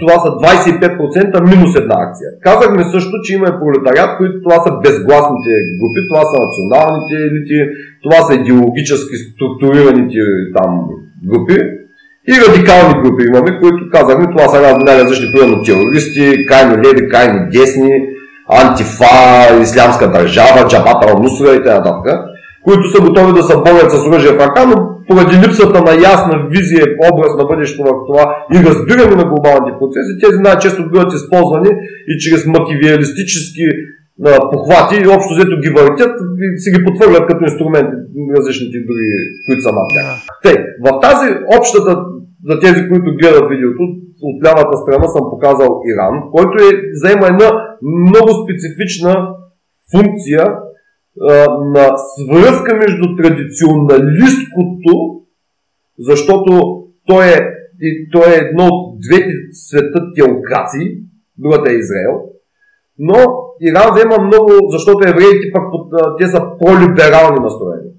[0.00, 2.28] Това са 25% минус една акция.
[2.48, 7.58] Казахме също, че има и пролетариат, които това са безгласните групи, това са националните елити,
[8.04, 10.22] това са идеологически структурираните
[10.56, 10.70] там
[11.30, 11.56] групи
[12.28, 17.48] и радикални групи имаме, които казахме, това са разни най-различни примерно терористи, крайно леви, крайно
[17.52, 17.90] десни,
[18.62, 22.28] антифа, ислямска държава, джабата на Нусра и т.н
[22.68, 24.76] които са готови да се борят с оръжие в ръка, но
[25.08, 30.20] поради липсата на ясна визия, образ на бъдещето в това и разбиране на глобалните процеси,
[30.22, 31.70] тези най-често биват използвани
[32.10, 33.64] и чрез макивиалистически
[34.52, 36.14] похвати и общо взето ги въртят
[36.56, 37.96] и си ги потвърлят като инструменти
[38.36, 39.10] различните други,
[39.46, 40.06] които са над тях.
[40.44, 40.54] Те,
[40.84, 41.28] в тази
[41.58, 41.92] общата,
[42.48, 43.84] за тези, които гледат видеото,
[44.22, 47.48] от лявата страна съм показал Иран, който е, заема една
[48.06, 49.14] много специфична
[49.92, 50.44] функция
[51.74, 54.92] на свръзка между традиционалисткото,
[55.98, 56.50] защото
[57.06, 57.38] той е,
[58.12, 60.86] той е едно от двете света теокрации,
[61.38, 62.14] другата е Израел,
[62.98, 63.18] но
[63.66, 65.64] Иран взема много, защото евреите пък
[66.18, 67.90] те са по-либерални настроени.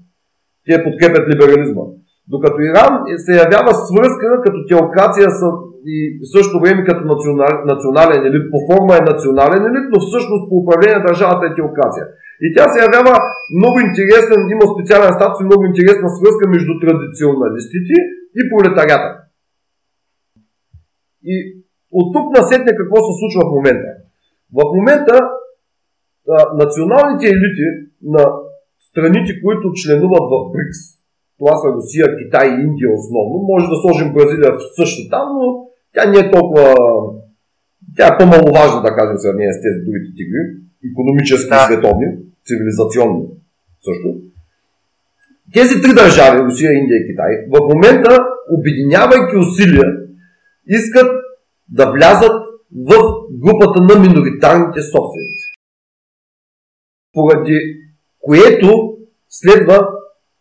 [0.66, 1.84] Те подкрепят либерализма.
[2.32, 2.92] Докато Иран
[3.24, 5.28] се явява свръзка като теокрация
[5.94, 10.42] и в същото време като национал, национален елит, по форма е национален елит, но всъщност
[10.48, 12.04] по управление държавата е теокрация.
[12.44, 13.14] И тя се явява
[13.58, 17.94] много интересен, има специален статус и много интересна свръзка между традиционалистите
[18.38, 19.10] и пролетарията.
[21.32, 21.34] И
[21.98, 23.90] от тук насетне какво се случва в момента.
[24.54, 25.20] В момента
[26.54, 27.66] националните елити
[28.02, 28.24] на
[28.90, 30.80] страните, които членуват в БРИКС,
[31.38, 36.10] това са Русия, Китай и Индия основно, може да сложим Бразилия също там, но тя
[36.10, 36.74] не е толкова
[37.96, 40.42] тя е по-маловажна, да кажем, в сравнение с тези другите тигри,
[40.90, 42.06] економически и световни
[42.46, 43.22] цивилизационно
[43.86, 44.08] също.
[45.54, 48.18] Тези три държави, Русия, Индия и Китай, в момента,
[48.58, 49.88] обединявайки усилия,
[50.66, 51.10] искат
[51.68, 52.39] да влязат
[52.76, 55.46] в групата на миноритарните собственици.
[57.12, 57.60] Поради
[58.20, 58.96] което
[59.28, 59.88] следва,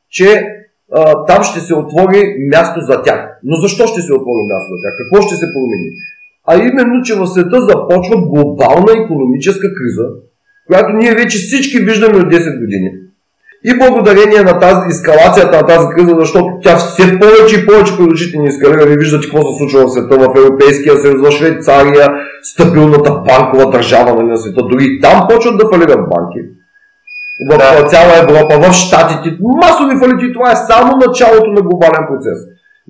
[0.10, 0.44] че
[0.92, 3.40] а, там ще се отвори място за тях.
[3.44, 4.94] Но защо ще се отвори място за тях?
[4.98, 5.90] Какво ще се промени?
[6.48, 10.08] А именно, че в света започва глобална економическа криза,
[10.68, 12.92] която ние вече всички виждаме от 10 години.
[13.66, 18.08] И благодарение на тази ескалацията на тази криза, защото тя все повече и повече пред
[18.08, 18.86] очите ни ескалира.
[18.86, 22.08] Вие виждате какво се случва в света, в Европейския съюз, в Швейцария,
[22.44, 24.62] стабилната банкова държава нали, на света.
[24.72, 26.40] Дори там почват да фалират банки.
[27.50, 27.88] В да.
[27.88, 29.38] цяла Европа, в Штатите.
[29.62, 30.34] Масови фалити.
[30.34, 32.40] Това е само началото на глобален процес.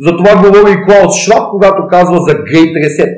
[0.07, 3.13] Затова говори и Клаус Шваб, когато казва за Great Reset.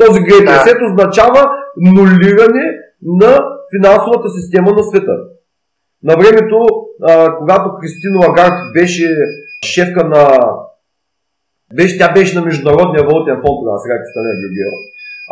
[0.00, 0.50] Този Great да.
[0.50, 1.50] Reset означава
[1.96, 2.64] нулиране
[3.02, 3.38] на
[3.74, 5.12] финансовата система на света.
[6.08, 6.58] На времето,
[7.38, 9.06] когато Кристина Лагард беше
[9.64, 10.22] шефка на...
[11.76, 14.76] Беше, тя беше на Международния валутен фонд, тогава сега стане влюбила.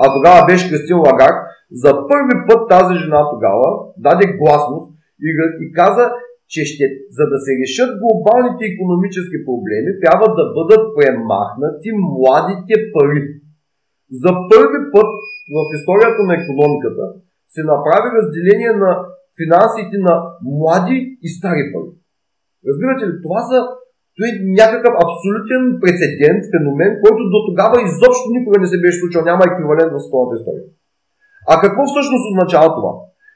[0.02, 1.38] А тогава беше Кристина Лагард.
[1.82, 3.68] За първи път тази жена тогава
[4.06, 4.86] даде гласност
[5.26, 5.28] и,
[5.64, 6.04] и каза,
[6.52, 6.84] че ще,
[7.16, 13.22] за да се решат глобалните економически проблеми, трябва да бъдат премахнати младите пари.
[14.22, 15.10] За първи път
[15.54, 17.04] в историята на економиката
[17.54, 18.90] се направи разделение на
[19.41, 20.14] финансите на
[20.57, 21.91] млади и стари пари.
[22.68, 23.59] Разбирате ли, това са
[24.14, 29.20] това е някакъв абсолютен прецедент, феномен, който до тогава изобщо никога не се беше случил,
[29.30, 30.64] няма еквивалент в световната история.
[31.51, 32.93] А какво всъщност означава това?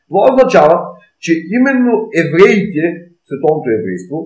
[0.09, 0.77] Това означава,
[1.25, 1.93] че именно
[2.25, 2.83] евреите,
[3.27, 4.19] световното еврейство,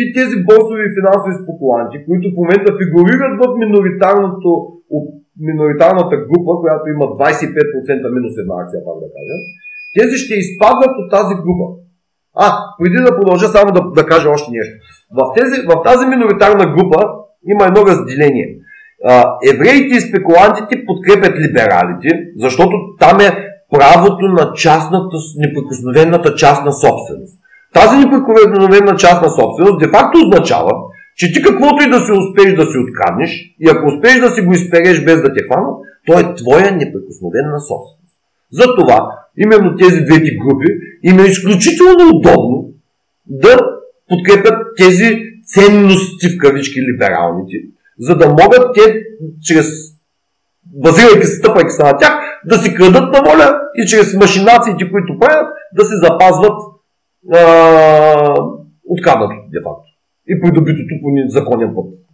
[0.00, 3.44] и тези борсови и финансови спекуланти, които в момента фигурират в
[5.48, 9.36] миноритарната група, която има 25% минус една акция, пак да кажа,
[9.98, 11.66] тези ще изпаднат от тази група.
[12.34, 12.46] А,
[12.78, 14.74] преди да продължа само да, да кажа още нещо.
[15.16, 17.00] В, тези, в тази миноритарна група
[17.52, 18.48] има едно разделение.
[19.04, 23.30] А, евреите и спекулантите подкрепят либералите, защото там е
[23.74, 27.34] правото на частната, неприкосновената частна собственост.
[27.74, 30.72] Тази неприкосновена частна собственост де-факто означава,
[31.16, 33.30] че ти каквото и да си успееш да си откраднеш,
[33.60, 35.74] и ако успееш да си го изпереш без да те хванат,
[36.06, 37.95] то е твоя неприкосновена собственост.
[38.56, 40.66] Затова именно тези двете групи
[41.02, 42.68] им е изключително удобно
[43.26, 43.58] да
[44.08, 47.56] подкрепят тези ценности в кавички либералните,
[47.98, 49.02] за да могат те
[49.42, 49.66] чрез
[50.64, 55.18] базирайки се, стъпайки се на тях, да си крадат на воля и чрез машинациите, които
[55.18, 56.60] правят, да се запазват
[58.88, 59.90] откраднато, де факто.
[60.28, 62.05] И придобитото по законен път.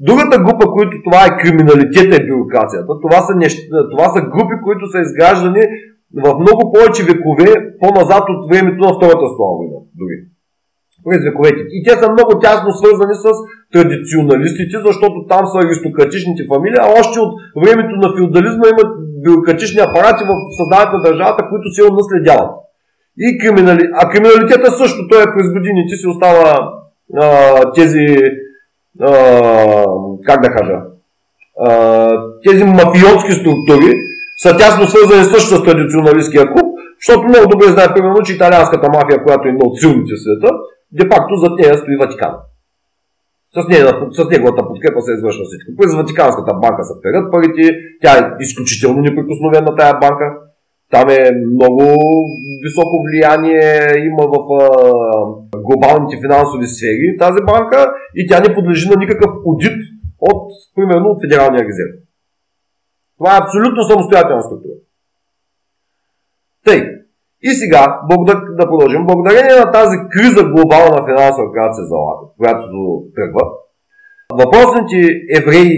[0.00, 3.56] Другата група, които това е криминалитета и бюрокрацията, това са, нещ...
[3.92, 5.62] това са групи, които са изграждани
[6.24, 7.48] в много повече векове
[7.80, 9.78] по-назад от времето на Втората световна война.
[10.00, 10.16] Дори.
[11.04, 11.60] През вековете.
[11.76, 13.26] И те са много тясно свързани с
[13.74, 17.32] традиционалистите, защото там са аристократичните фамилии, а още от
[17.62, 18.90] времето на феодализма имат
[19.24, 22.50] бюрократични апарати в създаването на държавата, които се наследяват.
[23.24, 23.84] И криминали...
[24.00, 26.48] А криминалитета също, той е през годините си остава
[27.22, 27.26] а,
[27.78, 28.06] тези
[30.26, 30.76] как да кажа,
[32.46, 33.92] тези мафиотски структури
[34.42, 39.24] са тясно свързани също с традиционалистския клуб, защото много добре знае, примерно, че италианската мафия,
[39.24, 40.50] която е една от силните в света,
[40.92, 42.34] де-факто зад нея стои Ватикан.
[43.54, 45.70] С, нея, с неговата подкрепа се извършва всичко.
[45.78, 47.64] През Ватиканската банка са перят парите,
[48.02, 50.26] тя е изключително неприкосновена тая банка.
[50.90, 51.84] Там е много
[52.64, 53.62] високо влияние
[54.10, 54.68] има в а,
[55.66, 59.78] глобалните финансови сфери тази банка и тя не подлежи на никакъв аудит
[60.20, 60.42] от,
[60.74, 61.94] примерно, от Федералния резерв.
[63.18, 64.78] Това е абсолютно самостоятелна структура.
[66.64, 66.80] Тъй.
[67.42, 68.00] И сега,
[68.58, 72.66] да продължим, благодарение на тази криза глобална финансова, която се залага, която
[73.16, 73.44] тръгва,
[74.40, 74.98] въпросните
[75.38, 75.72] евреи,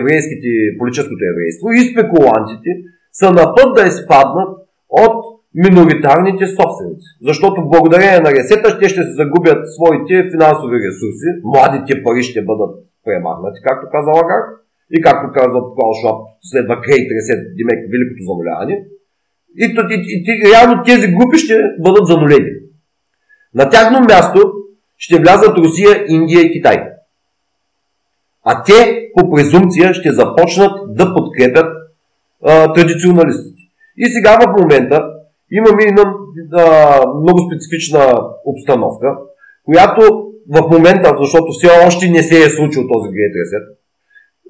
[0.00, 2.70] еврейските, политическото еврейство и спекулантите
[3.12, 4.50] са на път да изпаднат
[4.88, 5.16] от
[5.54, 7.08] миноритарните собственици.
[7.28, 12.72] Защото благодарение на ресета те ще се загубят своите финансови ресурси, младите пари ще бъдат
[13.04, 14.42] премахнати, както каза Лагар,
[14.96, 16.18] и както казва Клаус Шваб,
[16.50, 18.76] следва Great Reset, Димек, великото зануляване.
[19.62, 22.50] И, и, и, и реално тези групи ще бъдат занулени.
[23.54, 24.40] На тяхно място
[24.98, 26.76] ще влязат Русия, Индия и Китай.
[28.44, 31.66] А те по презумпция ще започнат да подкрепят
[32.74, 33.62] традиционалистите.
[33.96, 34.96] И сега в момента
[35.50, 36.14] имаме една
[36.52, 38.02] а, много специфична
[38.44, 39.16] обстановка,
[39.64, 40.02] която
[40.56, 43.34] в момента, защото все още не се е случил този Great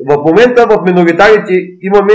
[0.07, 1.55] в момента в миноритарите
[1.89, 2.14] имаме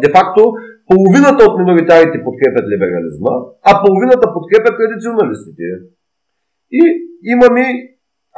[0.00, 0.42] де-факто
[0.90, 3.32] половината от миноритарите подкрепят либерализма,
[3.68, 5.64] а половината подкрепят традиционалистите.
[6.72, 6.82] И
[7.34, 7.64] имаме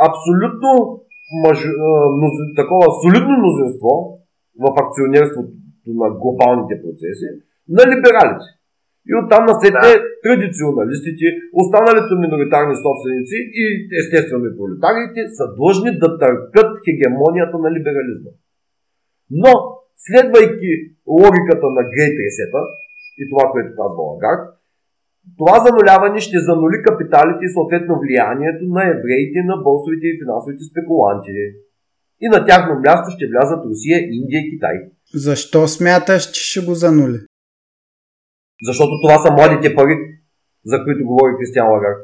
[0.08, 0.70] абсолютно
[1.44, 1.58] мъж,
[2.56, 3.92] такова солидно мнозинство
[4.62, 5.48] в акционерството
[5.86, 7.28] на глобалните процеси
[7.76, 8.48] на либералите.
[9.08, 9.82] И оттам на след да.
[10.24, 11.26] традиционалистите,
[11.62, 13.64] останалите миноритарни собственици и
[14.02, 18.32] естествено и пролетариите са длъжни да търпят хегемонията на либерализма.
[19.42, 19.52] Но,
[20.06, 20.70] следвайки
[21.18, 22.62] логиката на Грейт Ресета
[23.20, 24.44] и това, което казва Лагард,
[25.40, 31.30] това зануляване ще занули капиталите и съответно влиянието на евреите, на борсовите и финансовите спекуланти.
[32.24, 34.76] И на тяхно място ще влязат Русия, Индия и Китай.
[35.14, 37.18] Защо смяташ, че ще го занули?
[38.62, 39.96] Защото това са младите пари,
[40.64, 41.94] за които говори Кристиан Лагар.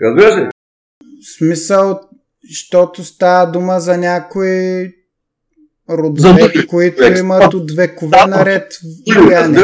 [0.00, 0.48] Разбираш ли?
[1.20, 2.00] В смисъл,
[2.48, 4.92] защото става дума за някои
[5.90, 8.72] родове, за които имат от векове да, наред
[9.14, 9.60] влияние.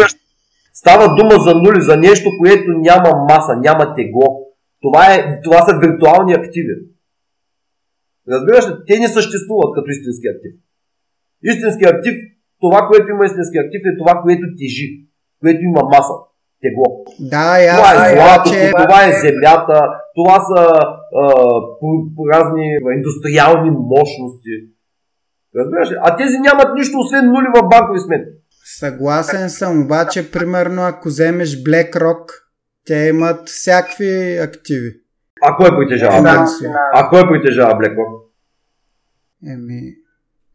[0.75, 4.45] Става дума за нули, за нещо, което няма маса, няма тегло.
[4.83, 6.94] Това, е, това са виртуални активи.
[8.33, 8.73] Разбираш ли?
[8.89, 10.53] Те не съществуват като истински актив.
[11.51, 12.15] Истински актив,
[12.65, 14.87] това, което има истински актив е това, което тежи,
[15.41, 16.15] което има маса,
[16.63, 16.87] тегло.
[17.35, 18.71] Да, я, Това е злато, че...
[18.83, 19.77] това е земята,
[20.19, 20.61] това са
[21.23, 21.25] а,
[21.81, 22.67] по- по- разни
[22.97, 24.55] индустриални мощности.
[25.57, 25.97] Разбираш ли?
[26.01, 28.31] А тези нямат нищо, освен нули в банкови сметки.
[28.79, 32.25] Съгласен съм, обаче, примерно, ако вземеш BlackRock,
[32.87, 34.91] те имат всякакви активи.
[35.43, 36.47] А кой притежава Да.
[36.95, 38.13] А кой притежава BlackRock?
[39.53, 39.81] Еми,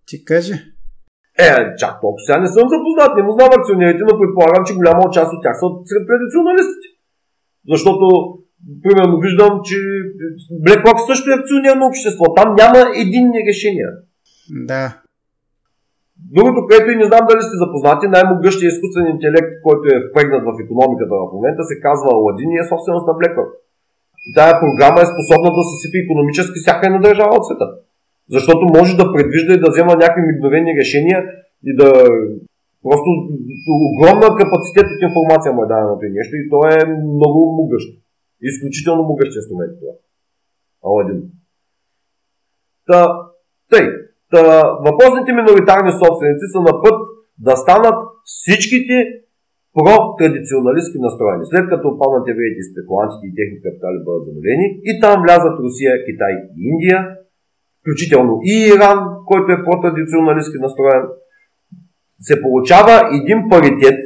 [0.06, 0.54] ти кажи.
[1.48, 5.12] Е, чак толкова сега не съм запознат, не му знам акционерите, но предполагам, че голяма
[5.18, 6.88] част от тях са сред традиционалистите.
[7.72, 8.06] Защото,
[8.84, 9.78] примерно, виждам, че
[10.66, 12.26] BlackRock също е акционерно общество.
[12.38, 13.90] Там няма единни решения.
[14.72, 14.86] Да.
[16.36, 20.62] Другото, което и не знам дали сте запознати, най-могъщия изкуствен интелект, който е впрегнат в
[20.66, 23.52] економиката в момента, се казва Аладин и е собственост на BlackRock.
[24.36, 27.68] Тая програма е способна да съсипи економически всяка една държава от света.
[28.36, 31.20] Защото може да предвижда и да взема някакви мигновени решения
[31.70, 31.90] и да
[32.84, 33.10] просто
[33.88, 36.78] огромна капацитет от информация му е даденото и нещо и то е
[37.16, 37.88] много могъщ.
[38.42, 39.94] Изключително могъщ инструмент това.
[40.88, 41.20] Аладин.
[42.88, 43.00] Та,
[43.72, 43.86] тъй,
[44.32, 44.42] та,
[44.88, 46.98] въпросните миноритарни собственици са на път
[47.38, 48.94] да станат всичките
[49.80, 51.44] про-традиционалистски настроени.
[51.52, 55.94] След като опаднат евреите и спекулантите и техни капитали бъдат занулени и там влязат Русия,
[56.08, 57.00] Китай и Индия,
[57.80, 59.00] включително и Иран,
[59.30, 61.04] който е по-традиционалистски настроен,
[62.28, 63.98] се получава един паритет,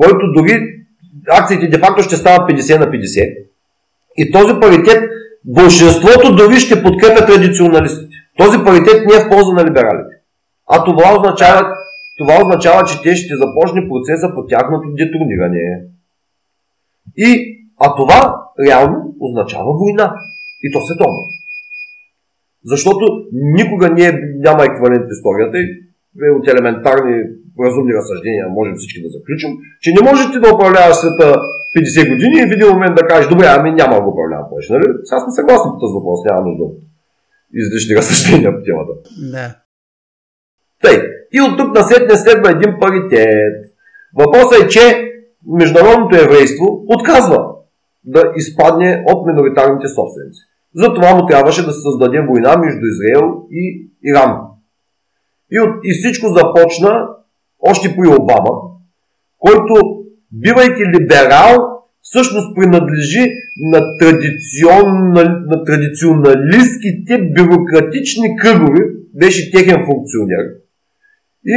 [0.00, 0.54] който дори
[1.40, 3.36] акциите де-факто ще стават 50 на 50.
[4.16, 5.00] И този паритет,
[5.44, 8.14] большинството дори ще подкрепя традиционалистите.
[8.38, 10.14] Този паритет не е в полза на либералите.
[10.68, 11.74] А това означава,
[12.22, 15.64] това означава, че те ще започне процеса по тяхното детрониране.
[17.16, 17.28] И,
[17.80, 18.20] а това
[18.66, 20.06] реално означава война.
[20.62, 21.22] И то световно.
[22.64, 24.12] Защото никога не е,
[24.46, 25.66] няма еквивалент в историята и
[26.26, 27.14] е от елементарни
[27.60, 29.50] разумни разсъждения можем всички да заключим,
[29.82, 31.28] че не можеш ти да управляваш света
[31.76, 34.72] 50 години и в един момент да кажеш, добре, ами няма да го управлявам повече,
[34.72, 34.86] нали?
[35.04, 36.76] Сега сме съгласни по този въпрос, няма нужда от
[37.60, 38.92] излишни разсъждения по темата.
[39.34, 39.46] Да.
[40.82, 41.02] Тъй,
[41.32, 43.72] и от тук насетне следва един паритет.
[44.18, 45.12] Въпросът е, че
[45.46, 47.46] международното еврейство отказва
[48.04, 50.40] да изпадне от миноритарните собственици.
[50.74, 54.38] Затова му трябваше да се създаде война между Израел и Иран.
[55.50, 57.08] И, от, и всичко започна
[57.60, 58.50] още при Обама,
[59.38, 59.74] който,
[60.32, 61.56] бивайки либерал,
[62.02, 63.26] всъщност принадлежи
[63.72, 68.80] на, традиционна, на традиционалистските бюрократични кръгове,
[69.14, 70.61] беше техен функционер.
[71.46, 71.56] И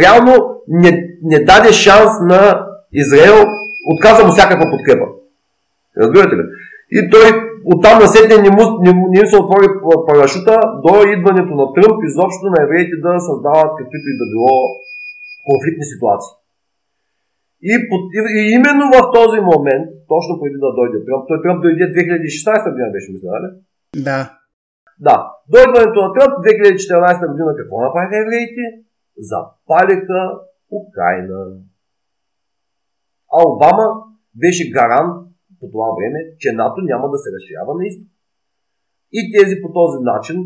[0.00, 0.32] реално
[0.68, 0.90] не,
[1.22, 3.44] не даде шанс на Израел,
[3.92, 5.06] отказа му всякаква подкрепа.
[5.98, 6.42] Разбирате ли?
[6.96, 7.26] И той
[7.72, 9.68] оттам насетне не, му, не, му- не им се отвори
[10.08, 10.54] парашута
[10.84, 14.54] до идването на Тръмп изобщо на евреите да създават каквито и да било
[15.48, 16.34] конфликтни ситуации.
[17.70, 21.58] И, под, и, и именно в този момент, точно преди да дойде Тръмп, той Тръмп
[21.64, 23.48] дойде 2016 година, беше мисля, нали?
[24.08, 24.20] Да.
[25.06, 25.16] Да,
[25.50, 28.62] до идването на Тръмп 2014 година какво направиха евреите?
[29.18, 30.20] Запалиха
[30.80, 31.38] Украина.
[33.32, 33.86] А Обама
[34.34, 35.26] беше гарант
[35.60, 38.08] по това време, че НАТО няма да се разширява на изток.
[39.12, 40.36] И тези по този начин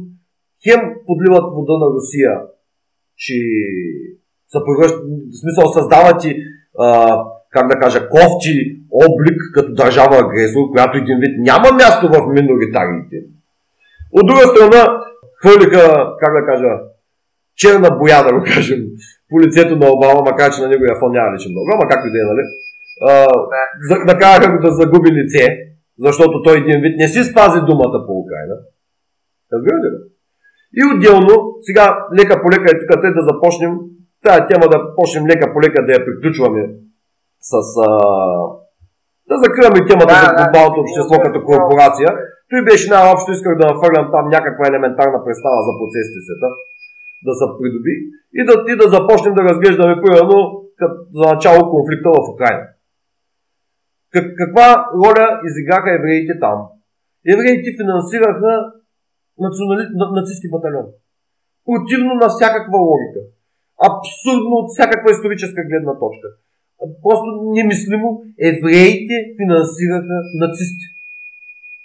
[0.64, 2.32] хем подливат вода на Русия,
[3.16, 3.36] че
[4.52, 4.94] са превръщ...
[5.32, 6.42] в смисъл създават и,
[6.78, 6.88] а,
[7.50, 8.52] как да кажа, кофти
[9.06, 13.16] облик като държава агресор, която един вид няма място в миноритарите.
[14.12, 14.82] От друга страна,
[15.40, 15.84] хвърлиха,
[16.20, 16.70] как да кажа,
[17.60, 18.80] черна боя, да го кажем,
[19.30, 22.12] по лицето на Обама, макар че на неговия фон няма личен много, ама както и
[22.14, 22.44] да е, нали?
[23.08, 23.10] А,
[23.88, 25.44] за, да караха го да загуби лице,
[26.06, 28.54] защото той един вид не си спази думата по Украина.
[29.52, 29.98] Разбирате ли?
[30.78, 31.34] И отделно,
[31.66, 31.84] сега
[32.18, 33.72] лека по лека е тук те да започнем,
[34.26, 36.62] тая тема да почнем лека по лека да я приключваме
[37.50, 37.52] с...
[37.86, 37.88] А,
[39.30, 40.36] да закриваме темата Да, за да.
[40.38, 42.08] глобалното общество като корпорация.
[42.50, 46.48] Той беше най-общо, исках да нафърлям там някаква елементарна представа за процесите света,
[47.26, 47.94] да се придоби
[48.38, 50.38] и да, и да започнем да разглеждаме, примерно,
[51.18, 52.66] за начало конфликта в Украина.
[54.12, 54.66] Как, каква
[55.02, 56.58] роля изиграха евреите там?
[57.34, 58.52] Евреите финансираха
[59.38, 59.82] национали...
[60.00, 60.86] на- нацистски батальон.
[61.66, 63.20] Противно на всякаква логика.
[63.90, 66.28] Абсурдно от всякаква историческа гледна точка.
[67.02, 68.08] Просто немислимо.
[68.52, 70.86] Евреите финансираха нацисти.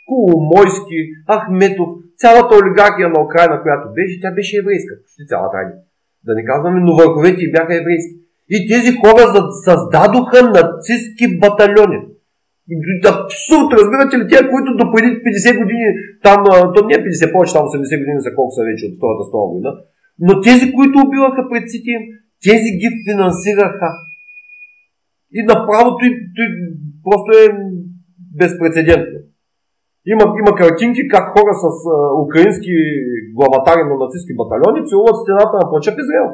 [0.07, 1.89] Коломойски, Ахметов,
[2.24, 4.93] цялата олигархия на Украина, която беше, тя беше еврейска.
[5.03, 5.76] Почти цялата айде.
[6.28, 8.13] Да не казваме, но върховете и бяха еврейски.
[8.55, 9.24] И тези хора
[9.66, 11.99] създадоха нацистски батальони.
[13.13, 15.88] Абсурд, разбирате ли, тия, които до преди 50 години,
[16.26, 16.39] там,
[16.76, 19.51] то не е 50, повече, там 80 години за колко са вече от Втората столна
[19.51, 19.72] война,
[20.26, 22.03] но тези, които убиваха предците им,
[22.45, 23.89] тези ги финансираха.
[25.38, 26.11] И направото и,
[26.41, 26.45] и
[27.05, 27.45] просто е
[28.41, 29.20] безпредседентно.
[30.13, 32.71] Има, има картинки как хора с а, украински
[33.37, 36.27] главатари на нацистски батальони целуват стената на плача в Израел.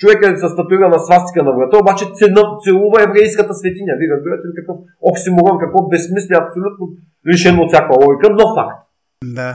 [0.00, 2.04] Човек е с татуирана свастика на врата, обаче
[2.64, 3.92] целува еврейската светиня.
[3.98, 4.76] Вие разбирате ли какъв
[5.10, 6.84] оксиморон, какво безсмислие, абсолютно
[7.30, 8.78] лишено от всяка логика, но факт.
[9.38, 9.50] Да.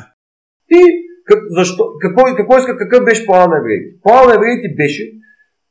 [0.78, 0.82] И
[1.28, 3.88] как, защо, какво, какво иска, какъв беше план на евреите?
[4.04, 5.04] План на евреите беше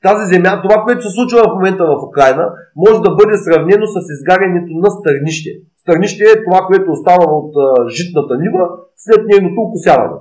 [0.06, 2.44] тази земя, това, което се случва в момента в Украина,
[2.76, 5.50] може да бъде сравнено с изгарянето на стърнище.
[5.82, 7.52] Стърнище е това, което остава от
[7.96, 8.64] житната нива
[9.04, 10.18] след нейното окосяване.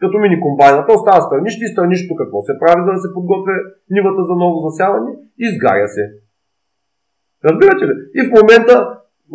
[0.00, 3.54] Като мини комбайната остава стърнище и стърнището какво се прави, за да се подготвя
[3.94, 5.10] нивата за ново засяване?
[5.46, 6.04] Изгаря се.
[7.46, 7.94] Разбирате ли?
[8.18, 8.74] И в момента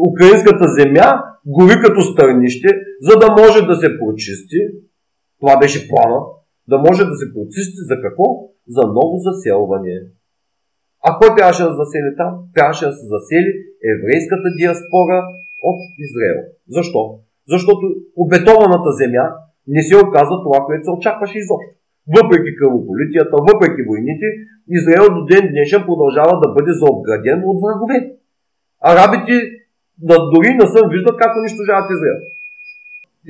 [0.10, 1.10] украинската земя
[1.56, 2.70] гори като стърнище,
[3.08, 4.60] за да може да се прочисти.
[5.40, 6.20] Това беше плана.
[6.72, 8.26] Да може да се прочисти за какво?
[8.76, 9.96] За ново заселване.
[11.08, 12.32] А кой трябваше да засели там?
[12.56, 13.52] Трябваше да се засели
[13.94, 15.18] еврейската диаспора
[15.70, 16.40] от Израел.
[16.76, 17.02] Защо?
[17.48, 17.84] Защото
[18.16, 19.26] обетованата земя
[19.68, 21.74] не се оказа това, което се очакваше изобщо.
[22.18, 24.28] Въпреки кръвополитията, въпреки войните,
[24.78, 27.98] Израел до ден днешен продължава да бъде заобграден от врагове.
[28.92, 29.34] Арабите
[30.08, 32.20] да, дори не съм виждат как унищожават Израел.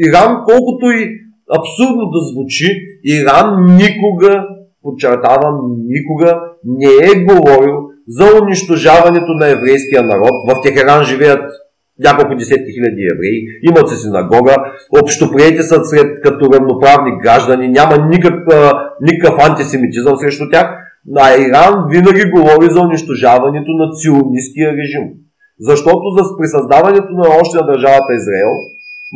[0.06, 1.02] Иран, колкото и
[1.60, 2.68] абсурдно да звучи,
[3.04, 3.48] Иран
[3.82, 4.48] никога,
[4.84, 5.56] подчертавам,
[5.96, 7.76] никога не е говорил
[8.08, 10.36] за унищожаването на еврейския народ.
[10.48, 11.52] В Техеран живеят
[12.06, 13.40] няколко десетки хиляди евреи,
[13.70, 14.56] имат се синагога,
[15.04, 20.68] общоприети са сред като равноправни граждани, няма никакъв, никакъв антисемитизъм срещу тях,
[21.18, 25.06] а Иран винаги говори за унищожаването на ционистския режим.
[25.60, 28.52] Защото за присъздаването на още на държавата Израел,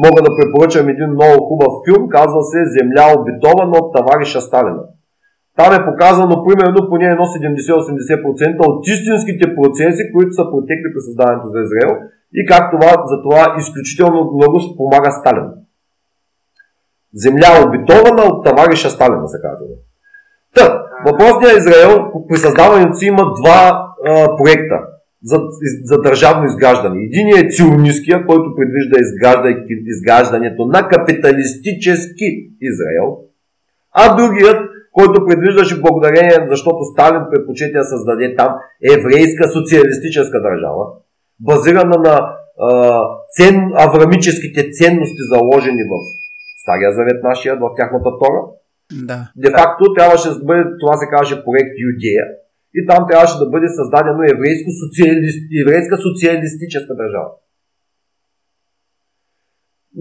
[0.05, 4.84] мога да препоръчам един много хубав филм, казва се Земя обитована от товариша Сталина.
[5.57, 11.47] Там е показано примерно поне едно 70-80% от истинските процеси, които са протекли при създаването
[11.53, 11.93] за Израел
[12.34, 15.49] и как това, за това изключително много помага Сталин.
[17.13, 19.67] Земя обитована от товариша Сталина, се казва.
[20.55, 24.77] Та, въпросният Израел при създаването си има два а, проекта
[25.23, 25.38] за,
[25.84, 27.03] за държавно изграждане.
[27.03, 28.97] Единият е ционистския, който предвижда
[29.86, 32.27] изграждането на капиталистически
[32.61, 33.17] Израел,
[33.91, 34.59] а другият,
[34.91, 38.51] който предвиждаше благодарение, защото Сталин предпочете да създаде там
[38.93, 40.86] еврейска социалистическа държава,
[41.49, 42.15] базирана на
[42.67, 42.69] а,
[43.35, 45.93] цен, аврамическите ценности, заложени в
[46.61, 48.41] Стария Завет нашия, в тяхната Тора.
[49.09, 49.19] Да.
[49.41, 52.25] Де факто трябваше да бъде, това се казваше проект Юдея,
[52.77, 57.31] и там трябваше да бъде създадено еврейско социалист, еврейска социалистическа държава.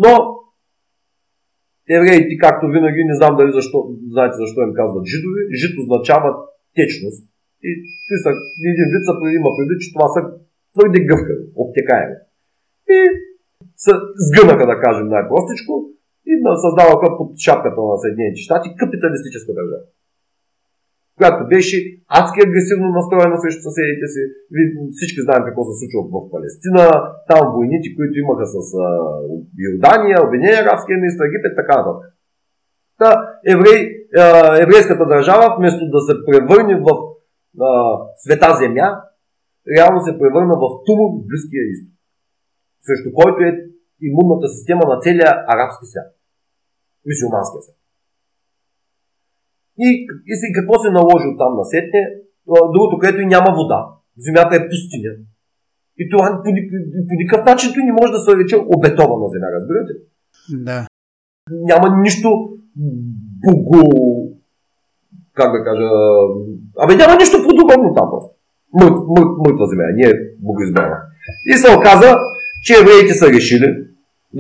[0.03, 0.13] Но
[1.99, 3.79] евреите, както винаги, не знам дали защо,
[4.15, 6.29] знаете защо им казват жидови, жид означава
[6.79, 7.21] течност.
[7.69, 7.71] И
[8.07, 8.31] ти са,
[8.69, 10.21] един вид са има преди, че това са
[10.73, 12.17] твърде гъвкави, обтекаеми.
[12.97, 12.99] И
[13.85, 13.93] се
[14.27, 15.73] сгънаха, да кажем най-простичко,
[16.31, 16.33] и
[16.65, 19.87] създаваха под шапката на Съединените щати капиталистическа държава
[21.19, 21.77] която беше
[22.19, 24.23] адски агресивно настроена срещу съседите си.
[24.97, 26.85] Всички знаем какво се случва в Палестина,
[27.31, 28.57] там войните, които имаха с
[29.65, 32.05] Йордания, Обединение арабски емирства, Египет, така нататък.
[33.01, 33.11] Та,
[33.55, 33.81] еврей,
[34.65, 36.89] еврейската държава, вместо да се превърне в
[38.23, 38.89] света земя,
[39.77, 41.95] реално се превърна в тумор в Близкия изток,
[42.87, 43.53] срещу който е
[44.09, 46.09] имунната система на целия арабски свят,
[47.07, 47.79] мисиоманския свят.
[49.87, 49.89] И,
[50.31, 52.03] и, и какво се наложи от там на сетне?
[52.75, 53.81] Другото, където и няма вода.
[54.19, 55.13] Земята е пустиня.
[55.99, 56.51] И това по,
[57.09, 59.93] по никакъв начин не може да се рече обетована земя, разбирате?
[60.69, 60.87] Да.
[61.51, 62.29] Няма нищо
[63.43, 63.83] бого...
[65.35, 65.89] Как да кажа...
[66.79, 68.31] Абе няма нищо подобно там просто.
[68.75, 68.95] Мърт,
[69.39, 70.13] мърт, земя, не е
[70.43, 70.97] богоизбрана.
[71.47, 72.17] И се оказа,
[72.65, 73.67] че евреите са решили,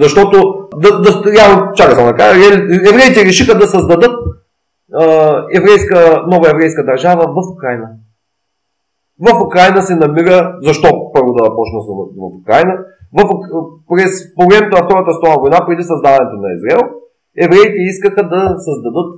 [0.00, 0.42] защото,
[0.76, 2.54] да, да, я, чакай само кажа,
[2.90, 4.16] евреите решиха да създадат
[5.56, 7.88] еврейска, нова еврейска държава в Украина.
[9.20, 12.78] В Украина се намира, защо първо да почна с в Украина,
[13.12, 13.22] в,
[13.88, 16.80] през, по времето на Втората столна война, преди създаването на Израел,
[17.38, 19.10] евреите искаха да създадат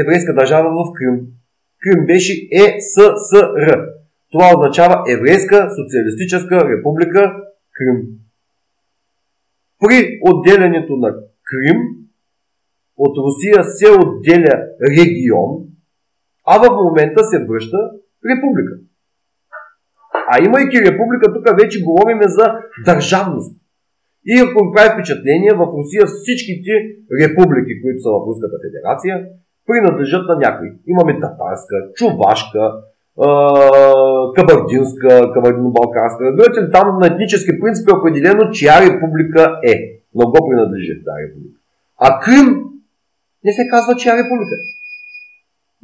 [0.00, 1.20] еврейска държава в Крим.
[1.82, 3.97] Крим беше ЕССР.
[4.32, 7.36] Това означава Еврейска социалистическа република
[7.76, 8.02] Крим.
[9.80, 11.14] При отделянето на
[11.44, 11.80] Крим
[12.96, 15.50] от Русия се отделя регион,
[16.46, 17.78] а в момента се връща
[18.30, 18.74] република.
[20.30, 22.46] А имайки република, тук вече говорим за
[22.84, 23.60] държавност.
[24.26, 26.72] И ако ви прави впечатление, в Русия всичките
[27.20, 29.14] републики, които са в Руската федерация,
[29.66, 30.68] принадлежат на някой.
[30.86, 32.62] Имаме татарска, чувашка,
[34.36, 36.24] кабардинска, кабардино-балканска.
[36.24, 39.74] Разбирате ли, там на етнически принцип е определено, чия република е.
[40.14, 41.58] Но го принадлежи тази република.
[42.06, 42.48] А Крим
[43.44, 44.64] не се казва, чия република е.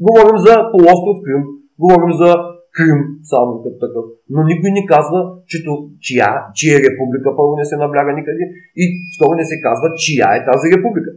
[0.06, 1.42] Говорим за полуостров Крим,
[1.78, 2.30] говорим за
[2.76, 3.00] Крим,
[3.32, 4.04] само като такъв.
[4.34, 5.20] Но никой не казва,
[5.50, 5.56] че
[6.00, 6.28] чия,
[6.58, 8.44] чия република първо не се набляга никъде
[8.82, 11.10] и второ не се казва, чия е тази република.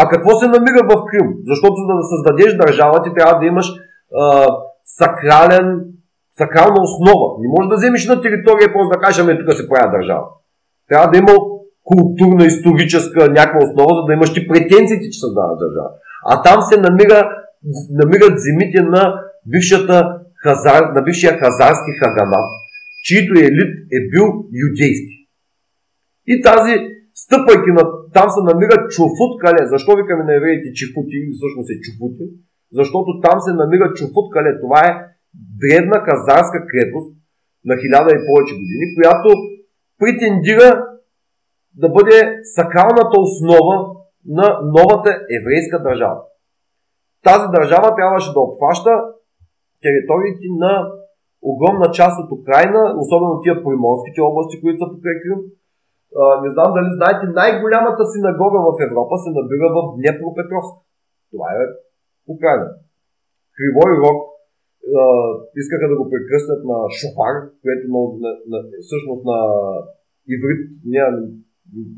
[0.00, 1.28] А какво се намира в Крим?
[1.50, 3.68] Защото за да създадеш държава, ти трябва да имаш
[4.86, 5.66] сакрален,
[6.38, 7.26] сакрална основа.
[7.40, 10.26] Не можеш да вземеш на територия просто да кажеш, ами тук се правя държава.
[10.88, 11.32] Трябва да има
[11.84, 15.90] културна, историческа някаква основа, за да имаш ти претенциите, че създава държава.
[16.30, 17.18] А там се намира,
[17.90, 19.02] намират земите на
[19.46, 19.96] бившата
[20.42, 22.48] хазар, на бившия хазарски хаганат,
[23.04, 24.26] чието елит е бил
[24.64, 25.16] юдейски.
[26.26, 26.72] И тази,
[27.14, 27.82] стъпайки на
[28.16, 29.62] там се намира Чуфут Кале.
[29.72, 32.24] Защо викаме на евреите Чифути, всъщност е Чуфути?
[32.78, 34.60] Защото там се намира Чуфут Кале.
[34.64, 34.98] Това е
[35.62, 37.10] древна казарска крепост
[37.68, 39.28] на хиляда и повече години, която
[40.00, 40.68] претендира
[41.82, 42.16] да бъде
[42.56, 43.76] сакралната основа
[44.38, 44.46] на
[44.76, 46.18] новата еврейска държава.
[47.28, 48.92] Тази държава трябваше да обхваща
[49.84, 50.72] териториите на
[51.52, 55.40] огромна част от Украина, особено тия приморските области, които са покрай Крим,
[56.44, 60.74] не знам дали знаете, най-голямата синагога в Европа се набира в Днепропетровск.
[61.32, 61.62] Това е
[62.34, 62.68] Украина.
[63.56, 64.18] Кривой рок
[65.60, 69.38] искаха да го прекръснат на шофар, което на, на, на, всъщност на
[70.34, 70.62] иврит,
[70.92, 71.00] не,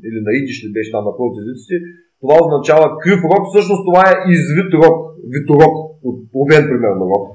[0.06, 1.76] или на идиш ли беше там на който езиците,
[2.22, 4.96] това означава крив рок, всъщност това е извит рок,
[5.34, 5.74] виторок,
[6.08, 7.26] от половин примерно рок,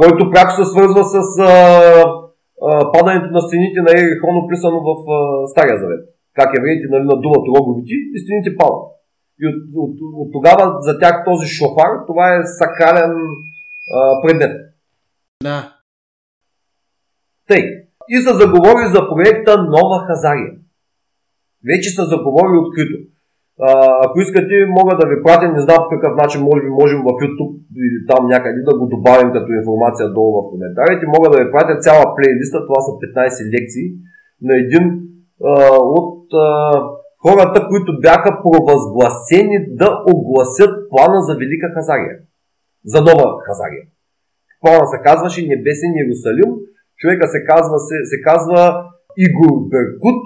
[0.00, 4.90] който пряко се свързва с а, падането на стените на Ерихон, описано в
[5.52, 6.02] Стария Завет.
[6.38, 8.97] Как евреите нали, надуват роговите и стените падат.
[9.40, 13.12] И от, от, от, тогава за тях този шофар, това е сакрален
[13.94, 14.52] а, предмет.
[15.42, 15.72] Да.
[17.48, 17.62] Тъй.
[18.08, 20.52] И се заговори за проекта Нова Хазария.
[21.70, 22.98] Вече се заговори открито.
[23.60, 23.70] А,
[24.04, 27.10] ако искате, мога да ви пратя, не знам по какъв начин, може би можем в
[27.22, 31.12] YouTube или там някъде да го добавим като информация долу в коментарите.
[31.16, 33.86] Мога да ви пратя цяла плейлиста, това са 15 лекции
[34.48, 34.84] на един
[35.50, 35.54] а,
[36.00, 36.46] от а,
[37.22, 42.16] хората, които бяха провъзгласени да огласят плана за Велика Хазария.
[42.92, 43.84] За нова Хазария.
[44.60, 46.50] Плана се казваше Небесен Иерусалим.
[46.98, 48.60] Човека се казва, се, се казва
[49.24, 50.22] Игор Беркут,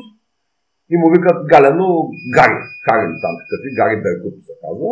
[0.93, 1.89] и му викат Галено
[2.37, 2.59] Гари.
[2.85, 4.91] Хари там какъв е, Гари Беркут се казва.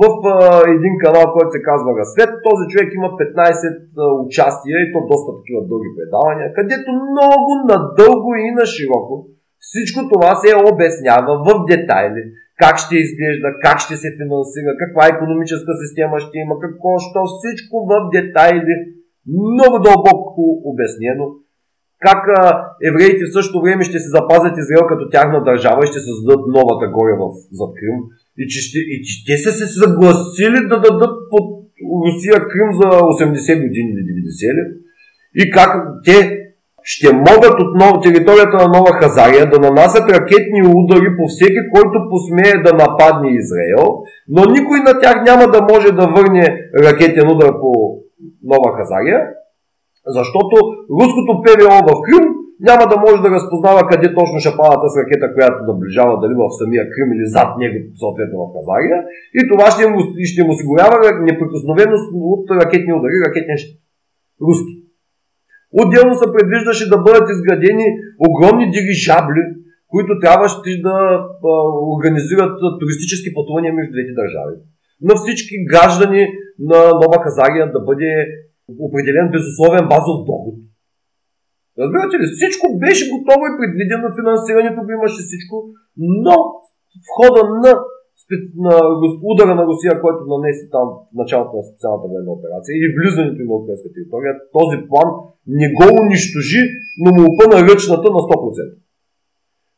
[0.00, 0.04] В
[0.34, 0.34] а,
[0.76, 3.24] един канал, който се казва Разсвет, този човек има 15
[3.98, 9.14] а, участия и то доста такива дълги предавания, където много надълго и на широко
[9.66, 12.22] всичко това се обяснява в детайли.
[12.62, 17.74] Как ще изглежда, как ще се финансира, каква економическа система ще има, какво, що всичко
[17.90, 18.74] в детайли.
[19.26, 21.26] Много дълбоко обяснено
[22.06, 22.42] как а,
[22.90, 26.86] евреите в същото време ще се запазят Израел като тяхна държава и ще създадат новата
[26.96, 27.24] горя в,
[27.58, 27.98] зад Крим.
[28.38, 31.46] И че, ще, и че те са се съгласили да дадат под
[32.04, 34.64] Русия Крим за 80 години или 90 ли.
[35.34, 35.70] И как
[36.04, 36.39] те
[36.82, 42.08] ще могат от нов, територията на Нова Хазария да нанасят ракетни удари по всеки, който
[42.10, 43.86] посмее да нападне Израел,
[44.28, 46.44] но никой на тях няма да може да върне
[46.84, 47.70] ракетен удар по
[48.44, 49.20] Нова Хазария,
[50.16, 50.56] защото
[50.98, 52.24] руското ПВО в Крим
[52.68, 56.42] няма да може да разпознава къде точно ще падат с ракета, която наближава, дали в
[56.60, 58.98] самия Крим или зад него, съответно в Казария.
[59.38, 59.98] И това ще му,
[60.30, 60.96] ще му осигурява
[61.28, 63.76] неприкосновеност от ракетни удари, ракетни щит.
[64.46, 64.74] Руски.
[65.82, 67.86] Отделно се предвиждаше да бъдат изградени
[68.28, 69.42] огромни дирижабли,
[69.92, 70.56] които трябваше
[70.86, 71.52] да а,
[71.94, 74.54] организират туристически пътувания между двете държави.
[75.08, 76.22] На всички граждани
[76.70, 78.10] на Нова Казария да бъде
[78.86, 80.56] определен безусловен базов доход.
[81.82, 85.56] Разбирате ли, всичко беше готово и предвидено, финансирането го имаше всичко,
[86.26, 86.36] но
[87.04, 87.72] в хода на,
[88.66, 88.74] на
[89.30, 93.54] удара на Русия, който нанесе там в началото на специалната военна операция или влизането на
[93.58, 95.08] украинска територия, този план
[95.58, 96.62] не го унищожи,
[97.02, 98.80] но му опъна ръчната на 100%.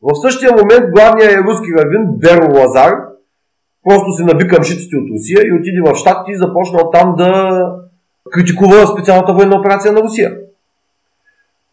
[0.08, 2.92] В същия момент главният руски равин Беро Лазар
[3.84, 4.62] просто се наби към
[5.00, 7.30] от Русия и отиде в Штатите и започна там да
[8.30, 10.30] критикува специалната военна операция на Русия.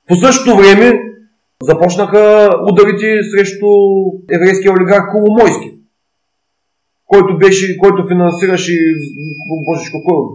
[0.08, 1.02] По същото време
[1.64, 3.68] започнаха ударите срещу
[4.32, 5.79] еврейския олигарх Коломойски,
[7.12, 8.76] който, беше, който финансираше
[9.68, 10.34] божечко, кой от,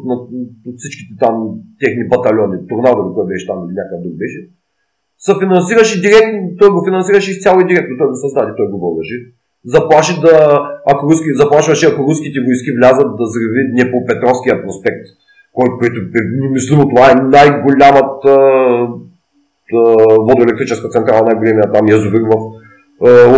[0.68, 1.34] от всичките там
[1.80, 4.40] техни батальони, Торнадо кой беше там или някакъв друг беше,
[5.24, 9.18] се финансираше директно, той го финансираше изцяло и директно, той го създаде, той го въоръжи.
[9.74, 10.36] Заплаши да,
[10.92, 15.04] ако руски, заплашваше, ако руските войски влязат да взриви Днепропетровския проспект,
[15.52, 18.32] който, е немислимо, това е най-голямата
[20.28, 22.34] водоелектрическа централа, най-големия там язовир в